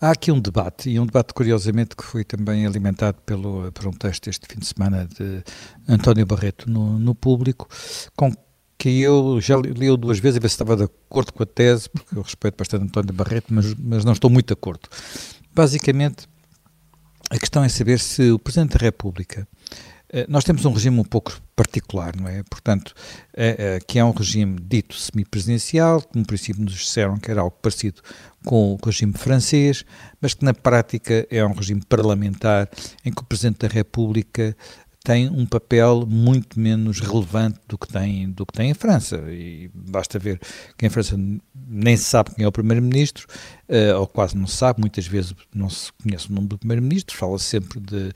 há 0.00 0.12
aqui 0.12 0.30
um 0.30 0.38
debate, 0.38 0.88
e 0.88 1.00
um 1.00 1.06
debate 1.06 1.34
curiosamente 1.34 1.96
que 1.96 2.04
foi 2.04 2.22
também 2.22 2.64
alimentado 2.64 3.18
pelo, 3.26 3.72
por 3.72 3.88
um 3.88 3.92
texto 3.92 4.28
este 4.28 4.46
fim 4.48 4.60
de 4.60 4.66
semana 4.66 5.08
de 5.18 5.42
António 5.88 6.24
Barreto 6.24 6.70
no, 6.70 7.00
no 7.00 7.16
público, 7.16 7.68
com 8.16 8.32
que 8.78 9.00
eu 9.00 9.40
já 9.40 9.56
li 9.56 9.94
duas 9.96 10.20
vezes 10.20 10.36
a 10.36 10.40
ver 10.40 10.48
se 10.48 10.54
estava 10.54 10.76
de 10.76 10.84
acordo 10.84 11.32
com 11.32 11.42
a 11.42 11.46
tese, 11.46 11.88
porque 11.88 12.16
eu 12.16 12.22
respeito 12.22 12.56
bastante 12.56 12.84
António 12.84 13.12
Barreto, 13.12 13.46
mas, 13.52 13.74
mas 13.74 14.04
não 14.04 14.12
estou 14.12 14.30
muito 14.30 14.46
de 14.46 14.52
acordo. 14.52 14.88
Basicamente, 15.52 16.28
a 17.28 17.38
questão 17.38 17.64
é 17.64 17.68
saber 17.68 17.98
se 17.98 18.30
o 18.30 18.38
Presidente 18.38 18.78
da 18.78 18.84
República 18.84 19.48
nós 20.28 20.44
temos 20.44 20.64
um 20.64 20.72
regime 20.72 20.98
um 20.98 21.04
pouco 21.04 21.38
particular, 21.54 22.16
não 22.16 22.28
é? 22.28 22.42
Portanto, 22.44 22.94
é, 23.36 23.76
é, 23.76 23.80
que 23.80 23.98
é 23.98 24.04
um 24.04 24.10
regime 24.10 24.58
dito 24.60 24.94
semipresidencial, 24.94 26.00
que 26.00 26.18
no 26.18 26.24
princípio 26.24 26.62
nos 26.62 26.74
disseram 26.74 27.16
que 27.18 27.30
era 27.30 27.40
algo 27.40 27.56
parecido 27.60 28.00
com 28.44 28.72
o 28.72 28.78
regime 28.82 29.12
francês, 29.12 29.84
mas 30.20 30.34
que 30.34 30.44
na 30.44 30.54
prática 30.54 31.26
é 31.30 31.44
um 31.44 31.52
regime 31.52 31.82
parlamentar 31.86 32.68
em 33.04 33.12
que 33.12 33.20
o 33.20 33.24
Presidente 33.24 33.66
da 33.66 33.68
República 33.68 34.56
tem 35.04 35.28
um 35.28 35.46
papel 35.46 36.06
muito 36.06 36.60
menos 36.60 37.00
relevante 37.00 37.58
do 37.66 37.78
que 37.78 37.88
tem, 37.88 38.30
do 38.30 38.44
que 38.44 38.52
tem 38.52 38.70
em 38.70 38.74
França. 38.74 39.16
E 39.28 39.70
basta 39.74 40.18
ver 40.18 40.40
que 40.76 40.86
em 40.86 40.90
França 40.90 41.18
nem 41.66 41.96
se 41.96 42.04
sabe 42.04 42.34
quem 42.34 42.44
é 42.44 42.48
o 42.48 42.52
Primeiro-Ministro, 42.52 43.26
ou 43.98 44.06
quase 44.06 44.36
não 44.36 44.46
se 44.46 44.56
sabe, 44.56 44.80
muitas 44.80 45.06
vezes 45.06 45.34
não 45.54 45.70
se 45.70 45.90
conhece 46.02 46.30
o 46.30 46.34
nome 46.34 46.48
do 46.48 46.58
Primeiro-Ministro, 46.58 47.16
fala 47.16 47.38
sempre 47.38 47.80
de 47.80 48.12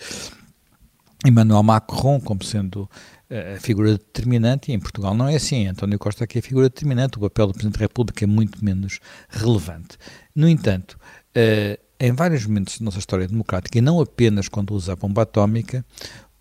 Emmanuel 1.24 1.62
Macron 1.62 2.20
como 2.20 2.42
sendo 2.42 2.88
eh, 3.30 3.54
a 3.56 3.60
figura 3.60 3.92
determinante, 3.92 4.70
e 4.70 4.74
em 4.74 4.78
Portugal 4.78 5.14
não 5.14 5.26
é 5.26 5.36
assim. 5.36 5.66
António 5.66 5.98
Costa 5.98 6.24
aqui 6.24 6.38
é 6.38 6.40
a 6.40 6.42
figura 6.42 6.68
determinante, 6.68 7.16
o 7.16 7.20
papel 7.20 7.46
do 7.46 7.54
Presidente 7.54 7.78
da 7.78 7.84
República 7.84 8.24
é 8.24 8.26
muito 8.26 8.62
menos 8.62 9.00
relevante. 9.28 9.96
No 10.34 10.48
entanto, 10.48 10.98
uh, 11.36 11.80
em 11.98 12.12
vários 12.12 12.44
momentos 12.44 12.78
da 12.78 12.84
nossa 12.84 12.98
história 12.98 13.26
democrática, 13.26 13.78
e 13.78 13.80
não 13.80 14.00
apenas 14.00 14.48
quando 14.48 14.74
usa 14.74 14.92
a 14.92 14.96
bomba 14.96 15.22
atómica, 15.22 15.82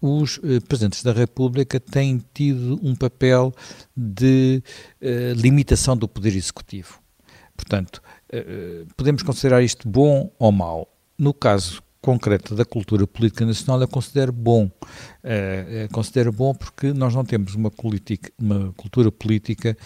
os 0.02 0.38
uh, 0.40 0.60
Presidentes 0.68 1.04
da 1.04 1.14
República 1.14 1.80
têm 1.80 2.22
tido 2.34 2.80
um 2.84 2.96
papel 2.96 3.54
de 3.96 4.62
limitação 5.38 5.96
do 5.96 6.08
poder 6.08 6.36
executivo. 6.36 7.00
Portanto, 7.56 8.02
podemos 8.98 9.22
considerar 9.22 9.62
isto 9.62 9.88
bom 9.88 10.32
ou 10.40 10.52
mau. 10.52 10.92
No 11.18 11.34
caso 11.34 11.84
concreta 12.02 12.56
da 12.56 12.66
cultura 12.66 13.06
política 13.06 13.46
nacional 13.46 13.80
eu 13.82 13.88
considero 13.88 14.32
bom. 14.32 14.66
Uh, 14.66 15.92
considero 15.92 16.32
bom 16.32 16.54
porque 16.54 16.92
nós 16.94 17.14
não 17.14 17.24
temos 17.24 17.54
uma, 17.54 17.70
politica, 17.70 18.32
uma 18.40 18.74
cultura 18.74 19.12
política 19.12 19.78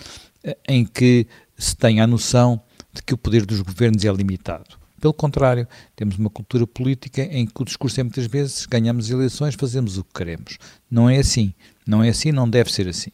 uh, 0.45 0.55
em 0.67 0.85
que 0.85 1.27
se 1.57 1.75
tenha 1.75 2.03
a 2.03 2.07
noção 2.07 2.61
de 2.93 3.03
que 3.03 3.13
o 3.13 3.17
poder 3.17 3.45
dos 3.45 3.61
governos 3.61 4.03
é 4.05 4.11
limitado. 4.11 4.77
Pelo 4.99 5.13
contrário, 5.13 5.67
temos 5.95 6.17
uma 6.17 6.29
cultura 6.29 6.65
política 6.65 7.21
em 7.21 7.45
que 7.45 7.61
o 7.61 7.65
discurso 7.65 7.99
é 7.99 8.03
muitas 8.03 8.25
vezes 8.25 8.65
ganhamos 8.65 9.09
eleições, 9.09 9.53
fazemos 9.53 9.97
o 9.97 10.03
que 10.03 10.13
queremos. 10.13 10.57
Não 10.89 11.09
é 11.09 11.17
assim. 11.17 11.53
Não 11.85 12.01
é 12.01 12.09
assim, 12.09 12.31
não 12.31 12.49
deve 12.49 12.71
ser 12.71 12.87
assim. 12.87 13.11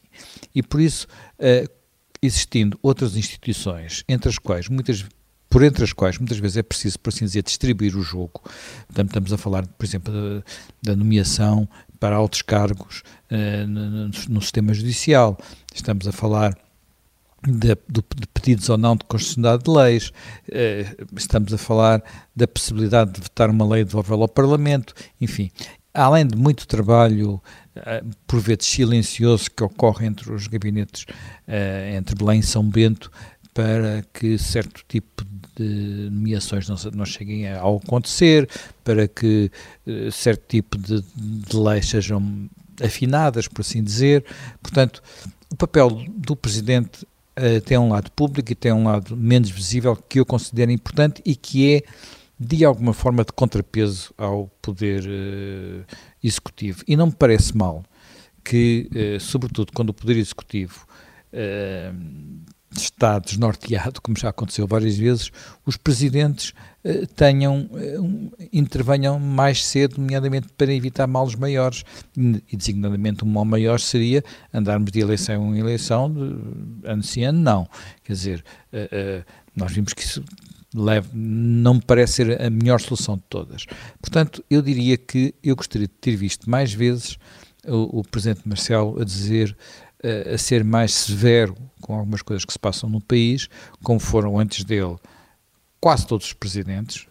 E 0.54 0.62
por 0.62 0.80
isso, 0.80 1.06
uh, 1.38 1.70
existindo 2.22 2.78
outras 2.82 3.16
instituições, 3.16 4.04
entre 4.08 4.28
as 4.28 4.38
quais 4.38 4.68
muitas 4.68 5.04
por 5.52 5.62
entre 5.62 5.84
as 5.84 5.92
quais 5.92 6.16
muitas 6.16 6.38
vezes 6.38 6.56
é 6.56 6.62
preciso, 6.62 6.98
por 6.98 7.10
assim 7.10 7.26
dizer, 7.26 7.42
distribuir 7.42 7.94
o 7.94 8.02
jogo. 8.02 8.40
Portanto, 8.86 9.08
estamos 9.08 9.32
a 9.34 9.36
falar, 9.36 9.66
por 9.66 9.84
exemplo, 9.84 10.42
da, 10.82 10.96
nomeação 10.96 11.68
para 12.00 12.16
altos 12.16 12.40
cargos 12.40 13.02
uh, 13.30 13.66
no, 13.66 14.08
no, 14.30 14.40
sistema 14.40 14.72
judicial, 14.72 15.36
estamos 15.74 16.08
a 16.08 16.12
falar 16.12 16.56
de, 17.46 17.76
de, 17.86 18.02
pedidos 18.32 18.70
ou 18.70 18.78
não 18.78 18.96
de 18.96 19.04
constitucionalidade 19.04 19.64
de 19.64 19.70
leis, 19.70 20.08
uh, 20.08 21.06
estamos 21.18 21.52
a 21.52 21.58
falar 21.58 22.02
da 22.34 22.48
possibilidade 22.48 23.12
de 23.12 23.20
votar 23.20 23.50
uma 23.50 23.68
lei 23.68 23.82
e 23.82 23.84
devolvê-la 23.84 24.22
ao 24.22 24.28
Parlamento, 24.28 24.94
enfim. 25.20 25.50
Além 25.92 26.26
de 26.26 26.34
muito 26.34 26.66
trabalho, 26.66 27.42
uh, 27.76 28.10
por 28.26 28.40
vezes 28.40 28.68
silencioso, 28.68 29.50
que 29.50 29.62
ocorre 29.62 30.06
entre 30.06 30.32
os 30.32 30.46
gabinetes, 30.46 31.04
entre 31.94 32.14
Belém 32.14 32.40
e 32.40 32.42
São 32.42 32.64
Bento, 32.64 33.10
para 33.54 34.02
que 34.12 34.38
certo 34.38 34.82
tipo 34.88 35.24
de 35.56 36.08
nomeações 36.10 36.68
não, 36.68 36.76
não 36.94 37.04
cheguem 37.04 37.48
a 37.48 37.60
acontecer, 37.60 38.48
para 38.82 39.06
que 39.06 39.50
uh, 39.86 40.10
certo 40.10 40.44
tipo 40.48 40.78
de, 40.78 41.02
de 41.14 41.56
leis 41.56 41.88
sejam 41.88 42.48
afinadas, 42.82 43.48
por 43.48 43.60
assim 43.60 43.82
dizer. 43.82 44.24
Portanto, 44.62 45.02
o 45.50 45.56
papel 45.56 45.90
do 46.08 46.34
Presidente 46.34 47.04
uh, 47.38 47.60
tem 47.64 47.76
um 47.76 47.90
lado 47.90 48.10
público 48.12 48.50
e 48.50 48.54
tem 48.54 48.72
um 48.72 48.84
lado 48.84 49.16
menos 49.16 49.50
visível 49.50 49.94
que 49.96 50.20
eu 50.20 50.26
considero 50.26 50.70
importante 50.70 51.20
e 51.24 51.36
que 51.36 51.74
é, 51.74 51.82
de 52.40 52.64
alguma 52.64 52.94
forma, 52.94 53.22
de 53.22 53.32
contrapeso 53.32 54.14
ao 54.16 54.50
Poder 54.62 55.02
uh, 55.02 55.84
Executivo. 56.24 56.82
E 56.88 56.96
não 56.96 57.06
me 57.06 57.12
parece 57.12 57.56
mal 57.56 57.84
que, 58.42 58.88
sobretudo 59.20 59.70
quando 59.72 59.90
o 59.90 59.94
Poder 59.94 60.16
Executivo 60.16 60.84
está 62.76 63.18
desnorteado, 63.18 64.00
como 64.00 64.18
já 64.18 64.30
aconteceu 64.30 64.66
várias 64.66 64.96
vezes, 64.96 65.30
os 65.64 65.76
presidentes 65.76 66.52
eh, 66.84 67.06
tenham, 67.14 67.68
eh, 67.74 68.48
intervenham 68.52 69.18
mais 69.18 69.64
cedo, 69.64 70.00
nomeadamente 70.00 70.48
para 70.56 70.72
evitar 70.72 71.06
males 71.06 71.34
maiores, 71.34 71.84
e 72.16 72.56
designadamente 72.56 73.24
um 73.24 73.28
mal 73.28 73.44
maior 73.44 73.78
seria 73.78 74.24
andarmos 74.52 74.90
de 74.90 75.00
eleição 75.00 75.54
em 75.54 75.58
eleição, 75.58 76.12
de 76.12 76.88
ano 76.88 77.02
sim 77.02 77.24
ano 77.24 77.40
não. 77.40 77.68
Quer 78.02 78.12
dizer, 78.12 78.44
eh, 78.72 79.22
nós 79.54 79.72
vimos 79.72 79.92
que 79.92 80.02
isso 80.02 80.24
leva, 80.74 81.08
não 81.12 81.74
me 81.74 81.82
parece 81.82 82.14
ser 82.14 82.40
a 82.40 82.48
melhor 82.48 82.80
solução 82.80 83.16
de 83.16 83.24
todas. 83.28 83.66
Portanto, 84.00 84.42
eu 84.48 84.62
diria 84.62 84.96
que 84.96 85.34
eu 85.42 85.54
gostaria 85.54 85.86
de 85.86 85.94
ter 85.94 86.16
visto 86.16 86.48
mais 86.48 86.72
vezes 86.72 87.18
o, 87.66 88.00
o 88.00 88.02
Presidente 88.02 88.48
Marcelo 88.48 89.00
a 89.00 89.04
dizer, 89.04 89.56
a 90.32 90.38
ser 90.38 90.64
mais 90.64 90.92
severo 90.92 91.56
com 91.80 91.94
algumas 91.94 92.22
coisas 92.22 92.44
que 92.44 92.52
se 92.52 92.58
passam 92.58 92.88
no 92.88 93.00
país, 93.00 93.48
como 93.82 94.00
foram 94.00 94.38
antes 94.38 94.64
dele 94.64 94.96
quase 95.82 96.06
todos 96.06 96.26
os 96.26 96.32
presidentes, 96.32 97.08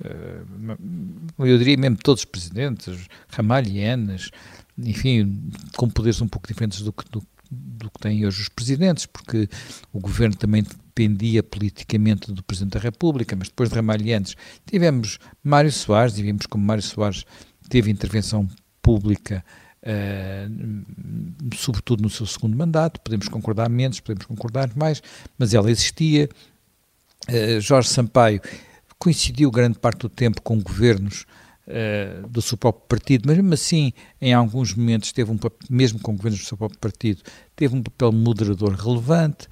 eu 1.38 1.58
diria 1.58 1.76
mesmo 1.76 1.98
todos 1.98 2.22
os 2.22 2.26
presidentes, 2.26 3.06
Ramalhianas, 3.28 4.32
enfim, 4.78 5.52
com 5.76 5.90
poderes 5.90 6.22
um 6.22 6.28
pouco 6.28 6.48
diferentes 6.48 6.82
do 6.82 6.94
que, 6.94 7.04
do, 7.12 7.22
do 7.52 7.92
que 7.92 8.00
têm 8.00 8.26
hoje 8.26 8.44
os 8.44 8.48
presidentes, 8.48 9.06
porque 9.06 9.50
o 9.92 10.00
governo 10.00 10.38
também 10.38 10.64
dependia 10.64 11.44
politicamente 11.44 12.32
do 12.32 12.42
Presidente 12.44 12.74
da 12.76 12.80
República, 12.80 13.36
mas 13.36 13.50
depois 13.50 13.70
de 13.70 13.76
Ramalhianes 13.76 14.38
tivemos 14.66 15.20
Mário 15.44 15.72
Soares, 15.72 16.18
e 16.18 16.24
vimos 16.24 16.46
como 16.46 16.64
Mário 16.64 16.82
Soares 16.82 17.26
teve 17.68 17.92
intervenção 17.92 18.48
pública 18.82 19.44
Uh, 19.84 21.56
sobretudo 21.56 22.04
no 22.04 22.10
seu 22.10 22.26
segundo 22.28 22.56
mandato, 22.56 23.02
podemos 23.02 23.28
concordar 23.28 23.68
menos, 23.70 24.00
podemos 24.00 24.26
concordar 24.26 24.70
mais, 24.76 25.02
mas 25.38 25.54
ela 25.54 25.72
existia. 25.72 26.30
Uh, 27.28 27.60
Jorge 27.60 27.90
Sampaio 27.90 28.42
coincidiu 29.00 29.50
grande 29.50 29.80
parte 29.80 30.02
do 30.02 30.10
tempo 30.10 30.42
com 30.42 30.62
governos 30.62 31.26
uh, 31.68 32.28
do 32.28 32.42
seu 32.42 32.58
próprio 32.58 32.86
partido, 32.88 33.28
mas 33.28 33.38
mesmo 33.38 33.54
assim, 33.54 33.92
em 34.22 34.34
alguns 34.34 34.74
momentos, 34.76 35.12
teve 35.12 35.32
um 35.32 35.40
mesmo 35.70 36.00
com 36.00 36.16
governos 36.16 36.40
do 36.40 36.46
seu 36.46 36.58
próprio 36.58 36.80
partido, 36.80 37.24
teve 37.56 37.76
um 37.76 37.82
papel 37.82 38.12
moderador 38.12 38.74
relevante. 38.74 39.48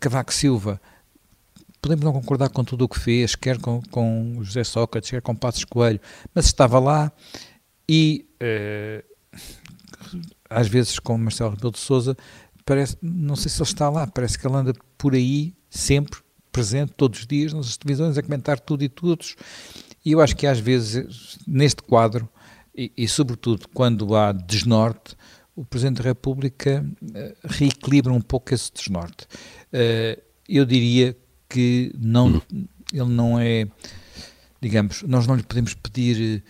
Cavaco 0.00 0.32
Silva 0.32 0.80
podemos 1.84 2.02
não 2.02 2.14
concordar 2.14 2.48
com 2.48 2.64
tudo 2.64 2.86
o 2.86 2.88
que 2.88 2.98
fez, 2.98 3.34
quer 3.34 3.60
com, 3.60 3.82
com 3.90 4.38
José 4.42 4.64
Sócrates, 4.64 5.10
quer 5.10 5.20
com 5.20 5.36
Passos 5.36 5.66
Coelho, 5.66 6.00
mas 6.34 6.46
estava 6.46 6.78
lá 6.78 7.12
e 7.88 8.26
uh, 8.42 9.40
às 10.48 10.68
vezes 10.68 10.98
com 10.98 11.16
Marcelo 11.18 11.50
Rebelo 11.50 11.72
de 11.72 11.78
Sousa 11.78 12.16
parece, 12.64 12.96
não 13.02 13.36
sei 13.36 13.50
se 13.50 13.58
ele 13.58 13.68
está 13.68 13.90
lá, 13.90 14.06
parece 14.06 14.38
que 14.38 14.46
ele 14.46 14.56
anda 14.56 14.72
por 14.96 15.14
aí 15.14 15.54
sempre 15.68 16.20
presente 16.50 16.92
todos 16.96 17.20
os 17.20 17.26
dias 17.26 17.52
nas 17.52 17.76
televisões 17.76 18.16
a 18.16 18.22
comentar 18.22 18.60
tudo 18.60 18.84
e 18.84 18.88
todos. 18.88 19.34
E 20.04 20.12
eu 20.12 20.20
acho 20.20 20.36
que 20.36 20.46
às 20.46 20.58
vezes 20.58 21.38
neste 21.46 21.82
quadro 21.82 22.28
e, 22.74 22.92
e 22.96 23.08
sobretudo 23.08 23.68
quando 23.68 24.14
há 24.14 24.32
desnorte 24.32 25.16
o 25.56 25.64
Presidente 25.64 25.98
da 25.98 26.04
República 26.04 26.84
uh, 27.02 27.34
reequilibra 27.44 28.12
um 28.12 28.20
pouco 28.20 28.54
esse 28.54 28.72
desnorte. 28.72 29.26
Uh, 29.72 30.20
eu 30.48 30.64
diria 30.64 31.16
que 31.48 31.92
não, 31.98 32.42
ele 32.92 33.10
não 33.10 33.38
é 33.38 33.66
digamos, 34.64 35.02
nós 35.02 35.26
não 35.26 35.34
lhe 35.36 35.42
podemos 35.42 35.74
pedir 35.74 36.42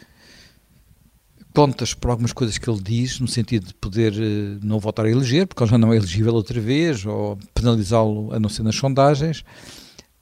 contas 1.54 1.94
por 1.94 2.10
algumas 2.10 2.32
coisas 2.32 2.58
que 2.58 2.68
ele 2.68 2.82
diz, 2.82 3.20
no 3.20 3.28
sentido 3.28 3.68
de 3.68 3.74
poder 3.74 4.12
uh, 4.12 4.58
não 4.60 4.80
voltar 4.80 5.06
a 5.06 5.10
eleger, 5.10 5.46
porque 5.46 5.62
ele 5.62 5.70
já 5.70 5.78
não 5.78 5.92
é 5.92 5.96
elegível 5.96 6.34
outra 6.34 6.60
vez, 6.60 7.06
ou 7.06 7.38
penalizá-lo 7.54 8.34
a 8.34 8.40
não 8.40 8.48
ser 8.48 8.64
nas 8.64 8.74
sondagens. 8.74 9.44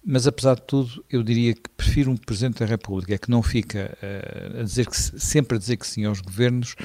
Mas, 0.05 0.27
apesar 0.27 0.57
de 0.57 0.63
tudo, 0.63 1.03
eu 1.09 1.23
diria 1.23 1.55
que 1.55 1.71
prefiro 1.77 2.11
um 2.11 2.17
Presidente 2.17 2.59
da 2.59 2.67
República 2.67 3.17
que 3.17 3.31
não 3.31 3.43
fica 3.43 3.97
uh, 4.03 4.61
a 4.61 4.63
dizer 4.63 4.87
que, 4.87 4.97
sempre 4.97 5.57
a 5.57 5.59
dizer 5.59 5.79
que 5.79 5.87
sim 5.87 6.05
aos 6.05 6.21
governos, 6.21 6.77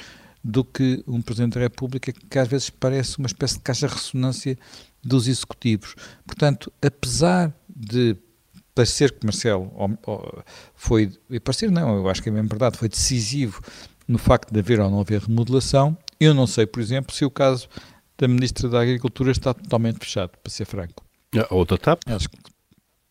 do 0.43 0.63
que 0.63 1.03
um 1.05 1.21
Presidente 1.21 1.55
da 1.55 1.61
República 1.61 2.13
que 2.13 2.39
às 2.39 2.47
vezes 2.47 2.69
parece 2.69 3.17
uma 3.17 3.27
espécie 3.27 3.55
de 3.55 3.61
caixa 3.61 3.87
de 3.87 3.93
ressonância 3.93 4.57
dos 5.03 5.27
executivos. 5.27 5.93
Portanto, 6.25 6.71
apesar 6.81 7.53
de 7.67 8.15
parecer 8.73 9.11
que 9.11 9.25
Marcelo 9.25 9.69
foi, 10.73 11.11
e 11.29 11.39
parecer 11.39 11.69
não, 11.69 11.97
eu 11.97 12.07
acho 12.07 12.21
que 12.23 12.29
é 12.29 12.31
mesmo 12.31 12.47
verdade, 12.47 12.77
foi 12.77 12.87
decisivo 12.87 13.61
no 14.07 14.17
facto 14.17 14.51
de 14.51 14.59
haver 14.59 14.79
ou 14.79 14.89
não 14.89 14.99
haver 14.99 15.21
remodelação. 15.21 15.97
Eu 16.19 16.33
não 16.33 16.47
sei, 16.47 16.65
por 16.65 16.81
exemplo, 16.81 17.13
se 17.13 17.25
o 17.25 17.29
caso 17.29 17.67
da 18.17 18.27
Ministra 18.27 18.67
da 18.67 18.81
Agricultura 18.81 19.31
está 19.31 19.53
totalmente 19.53 19.99
fechado, 19.99 20.31
para 20.41 20.51
ser 20.51 20.65
franco. 20.65 21.03
Ou 21.49 21.65
da 21.65 21.77
TAP? 21.77 22.01
Acho 22.07 22.29
que 22.29 22.37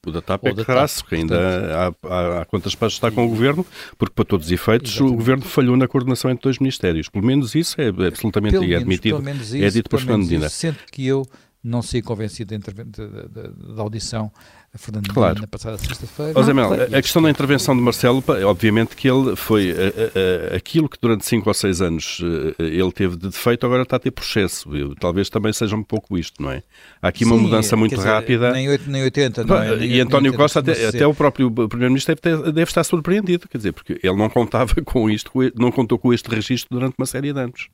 o 0.07 0.13
da 0.13 0.23
TAP 0.23 0.47
é 0.47 0.65
crasso, 0.65 1.05
que 1.05 1.17
ainda 1.17 1.37
há, 1.75 2.09
há, 2.09 2.43
há 2.43 2.45
quantas 2.45 2.75
partes 2.77 2.97
está 2.97 3.11
com 3.11 3.27
o 3.27 3.29
Governo, 3.29 3.67
porque 3.99 4.15
para 4.15 4.25
todos 4.25 4.47
os 4.47 4.53
efeitos 4.53 4.93
Exatamente. 4.93 5.15
o 5.15 5.17
Governo 5.17 5.43
falhou 5.43 5.77
na 5.77 5.89
coordenação 5.89 6.31
entre 6.31 6.45
dois 6.45 6.59
Ministérios. 6.59 7.09
Pelo 7.09 7.27
menos 7.27 7.55
isso 7.57 7.81
é 7.81 7.89
absolutamente 7.89 8.59
pelo 8.59 8.77
admitido. 8.77 9.17
Pelo 9.17 9.25
menos 9.25 9.53
é 9.53 9.59
isso, 9.59 9.67
é 9.67 9.71
dito 9.71 9.91
por 9.91 9.99
Fernando 9.99 10.23
Medina. 10.23 10.49
Sendo 10.49 10.79
que 10.93 11.05
eu 11.05 11.27
não 11.63 11.83
sei 11.83 12.01
convencido 12.01 12.57
da, 12.57 12.73
da, 12.73 13.75
da 13.75 13.83
audição 13.83 14.31
a 14.77 14.79
Fernando 14.79 15.09
claro. 15.13 15.41
na 15.41 15.47
passada 15.47 15.77
sexta-feira. 15.79 16.35
José 16.35 16.53
Mel, 16.53 16.73
a 16.73 17.03
questão 17.03 17.23
da 17.23 17.31
intervenção 17.31 17.75
de 17.75 17.83
Marcelo, 17.83 18.23
obviamente 18.45 18.95
que 18.95 19.09
ele 19.09 19.35
foi 19.35 19.71
a, 19.71 19.75
a, 19.75 20.55
a, 20.55 20.57
aquilo 20.57 20.89
que 20.89 20.99
durante 21.01 21.25
5 21.27 21.49
ou 21.49 21.55
6 21.55 21.81
anos 21.81 22.21
eh, 22.59 22.63
ele 22.63 22.93
teve 22.93 23.17
de 23.17 23.29
defeito, 23.29 23.65
agora 23.67 23.83
está 23.83 23.97
a 23.97 23.99
ter 23.99 24.11
processo. 24.11 24.69
Talvez 25.01 25.29
também 25.29 25.53
seja 25.53 25.75
um 25.75 25.83
pouco 25.83 26.17
isto, 26.19 26.43
não 26.43 26.51
é? 26.51 26.63
Há 27.01 27.09
aqui 27.09 27.25
uma 27.25 27.37
Sim, 27.37 27.43
mudança 27.43 27.77
muito 27.77 27.97
dizer, 27.97 28.09
rápida. 28.09 28.53
Nem 28.53 28.69
8, 28.69 28.91
nem 28.91 29.03
80, 29.03 29.45
não 29.45 29.63
é? 29.63 29.77
E 29.79 30.01
António 30.01 30.35
Costa, 30.35 30.61
até, 30.61 30.87
até, 30.87 31.07
o 31.07 31.15
próprio 31.15 31.51
Primeiro-Ministro 31.51 32.15
deve, 32.23 32.53
deve, 32.53 32.69
estar 32.69 32.85
surpreendido, 32.85 33.49
quer 33.49 33.59
dizer, 33.59 33.73
porque 33.73 33.99
ele 34.03 34.17
não 34.17 34.29
contava 34.29 34.75
com 34.85 35.09
isto, 35.09 35.33
não 35.57 35.73
contou 35.73 35.99
com 35.99 36.13
este 36.13 36.29
registro 36.29 36.77
durante 36.77 36.95
uma 36.99 37.07
série 37.07 37.33
de 37.33 37.41
anos. 37.41 37.69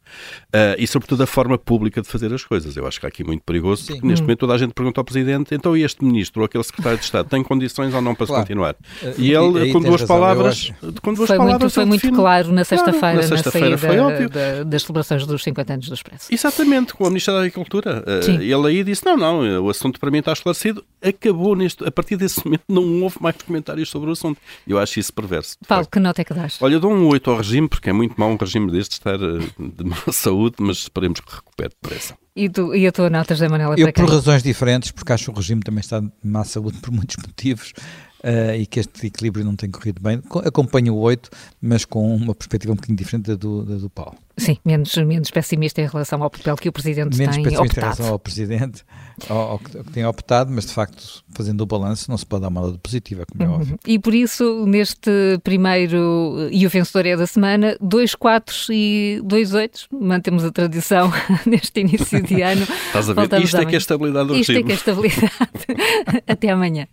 Uh, 0.55 0.79
e 0.79 0.87
sobretudo 0.87 1.23
a 1.23 1.27
forma 1.27 1.59
pública 1.59 2.01
de 2.01 2.09
fazer 2.09 2.33
as 2.33 2.45
coisas. 2.45 2.77
Eu 2.77 2.87
acho 2.87 3.01
que 3.01 3.07
há 3.07 3.09
aqui 3.09 3.25
muito 3.25 3.43
perigoso, 3.43 3.83
Sim. 3.83 3.95
porque 3.95 4.07
neste 4.07 4.23
hum. 4.23 4.27
momento 4.27 4.39
toda 4.39 4.55
a 4.55 4.59
gente 4.59 4.73
pergunta 4.73 5.01
ao 5.01 5.05
Presidente, 5.05 5.55
então 5.55 5.77
este 5.77 6.05
Ministro 6.05 6.43
ou 6.43 6.47
aquele 6.47 6.63
Secretário 6.63 6.92
secretário 6.93 6.99
de 6.99 7.05
Estado 7.05 7.29
tem 7.29 7.43
condições 7.43 7.95
ou 7.95 8.01
não 8.01 8.15
para 8.15 8.27
claro. 8.27 8.43
continuar? 8.43 8.77
Eh, 9.03 9.15
e 9.19 9.33
ele, 9.33 9.69
e, 9.69 9.73
com, 9.73 9.81
duas 9.81 10.03
palavras, 10.03 10.73
com 11.03 11.15
duas 11.15 11.29
foi 11.29 11.37
palavras. 11.37 11.61
Muito, 11.63 11.75
foi 11.75 11.85
muito 11.85 12.13
claro 12.13 12.53
na 12.53 12.65
sexta-feira, 12.65 12.99
claro, 12.99 13.17
na, 13.17 13.37
sexta 13.37 13.61
na 13.61 13.79
foi 13.79 13.99
óbvio. 13.99 14.29
Da, 14.29 14.63
das 14.65 14.83
celebrações 14.83 15.27
dos 15.27 15.43
50 15.43 15.73
anos 15.73 15.89
do 15.89 15.95
Expresso. 15.95 16.29
Exatamente, 16.31 16.95
com 16.95 17.05
a 17.05 17.09
Ministra 17.09 17.35
da 17.35 17.41
Agricultura. 17.41 18.05
Eh, 18.07 18.23
Sim. 18.23 18.37
Ele 18.41 18.67
aí 18.67 18.85
disse: 18.85 19.05
não, 19.05 19.17
não, 19.17 19.65
o 19.65 19.71
assunto 19.71 19.99
para 19.99 20.11
mim 20.11 20.19
está 20.19 20.33
esclarecido. 20.33 20.85
Acabou 21.03 21.57
neste. 21.57 21.85
A 21.87 21.91
partir 21.91 22.17
desse 22.17 22.43
momento 22.45 22.65
não 22.69 23.03
houve 23.03 23.17
mais 23.21 23.37
comentários 23.37 23.89
sobre 23.89 24.09
o 24.09 24.13
assunto. 24.13 24.41
Eu 24.67 24.79
acho 24.79 25.01
isso 25.01 25.13
perverso. 25.13 25.57
Paulo, 25.67 25.87
que 25.91 25.99
nota 25.99 26.21
é 26.21 26.25
que 26.25 26.35
dás? 26.35 26.59
Olha, 26.61 26.79
dou 26.79 26.93
um 26.93 27.09
8 27.09 27.31
ao 27.31 27.37
regime, 27.37 27.69
porque 27.69 27.91
é 27.91 27.93
muito 27.93 28.15
mau 28.19 28.31
um 28.31 28.37
regime 28.37 28.71
deste 28.71 28.93
estar 28.93 29.15
eh, 29.15 29.39
de 29.59 29.85
má 29.85 29.97
saúde, 30.13 30.57
mas 30.61 30.79
esperemos 30.79 31.21
que 31.21 31.35
recupere 31.35 31.71
depressa. 31.71 32.22
E, 32.35 32.49
tu, 32.49 32.75
e 32.75 32.87
a 32.87 32.93
tua 32.93 33.11
nota, 33.11 33.35
José 33.35 33.47
Manuel? 33.49 33.75
Eu, 33.77 33.93
por 33.93 34.09
razões 34.09 34.43
diferentes, 34.43 34.91
porque 34.91 35.13
acho 35.13 35.27
que 35.27 35.31
o 35.31 35.35
regime 35.35 35.63
também 35.63 35.81
está 35.81 36.01
de 36.01 36.11
má 36.25 36.45
saúde 36.45 36.79
por 36.79 36.91
muitos 36.91 37.17
motivos, 37.25 37.75
uh, 38.23 38.55
e 38.55 38.67
que 38.67 38.81
este 38.81 39.07
equilíbrio 39.07 39.45
não 39.45 39.57
tem 39.57 39.71
corrido 39.71 40.01
bem. 40.01 40.23
Acompanho 40.45 40.95
o 40.95 40.99
8, 40.99 41.31
mas 41.61 41.85
com 41.85 42.15
uma 42.15 42.35
perspectiva 42.35 42.73
um 42.73 42.77
bocadinho 42.77 42.97
diferente 42.97 43.27
da 43.27 43.35
do, 43.35 43.65
da 43.65 43.77
do 43.77 43.91
Paulo. 43.91 44.17
Sim, 44.37 44.57
menos, 44.65 44.97
menos 44.97 45.31
pessimista 45.31 45.83
em 45.83 45.87
relação 45.87 46.23
ao 46.23 46.31
papel 46.31 46.57
que 46.57 46.69
o 46.69 46.73
Presidente 46.73 47.17
menos 47.19 47.37
tem 47.37 47.45
pessimista 47.45 47.63
optado. 47.63 47.79
em 47.79 47.83
relação 47.83 48.07
ao 48.13 48.19
Presidente, 48.19 48.83
ao, 49.29 49.37
ao, 49.37 49.59
que, 49.59 49.77
ao, 49.77 49.85
que, 49.85 49.93
tem 49.93 50.07
optado, 50.07 50.51
mas 50.51 50.67
de 50.67 50.73
facto, 50.73 51.23
fazendo 51.35 51.61
o 51.61 51.67
balanço, 51.67 52.11
não 52.11 52.17
se 52.17 52.25
pode 52.25 52.43
dar 52.43 52.49
uma 52.49 52.63
nota 52.63 52.79
positiva, 52.79 53.25
como 53.31 53.43
é 53.43 53.47
uhum. 53.47 53.55
óbvio. 53.55 53.79
E 53.87 53.99
por 53.99 54.15
isso, 54.15 54.65
neste 54.67 55.11
primeiro, 55.45 56.49
e 56.51 56.67
o 56.67 56.71
vencedor 56.71 57.07
é 57.07 57.17
da 57.17 57.27
semana, 57.27 57.77
2 57.81 58.15
4 58.15 58.55
e 58.71 59.21
2 59.23 59.55
8, 59.55 59.89
mantemos 59.93 60.45
a 60.45 60.51
tradição 60.51 61.13
neste 61.45 61.81
início 61.81 62.23
de 62.23 62.41
ano. 62.41 62.63
Estás 62.63 63.11
a 63.11 63.13
ver? 63.13 63.43
Isto 63.43 63.59
é 63.59 63.67
que 63.67 63.73
é 63.73 63.77
a 63.77 63.79
estabilidade 63.79 64.29
do 64.29 64.37
Isto 64.37 64.53
regime. 64.53 64.61
é 64.61 64.67
que 64.67 64.73
é 64.73 64.75
a 64.75 64.79
estabilidade. 64.79 66.23
Até 66.27 66.49
amanhã. 66.49 66.89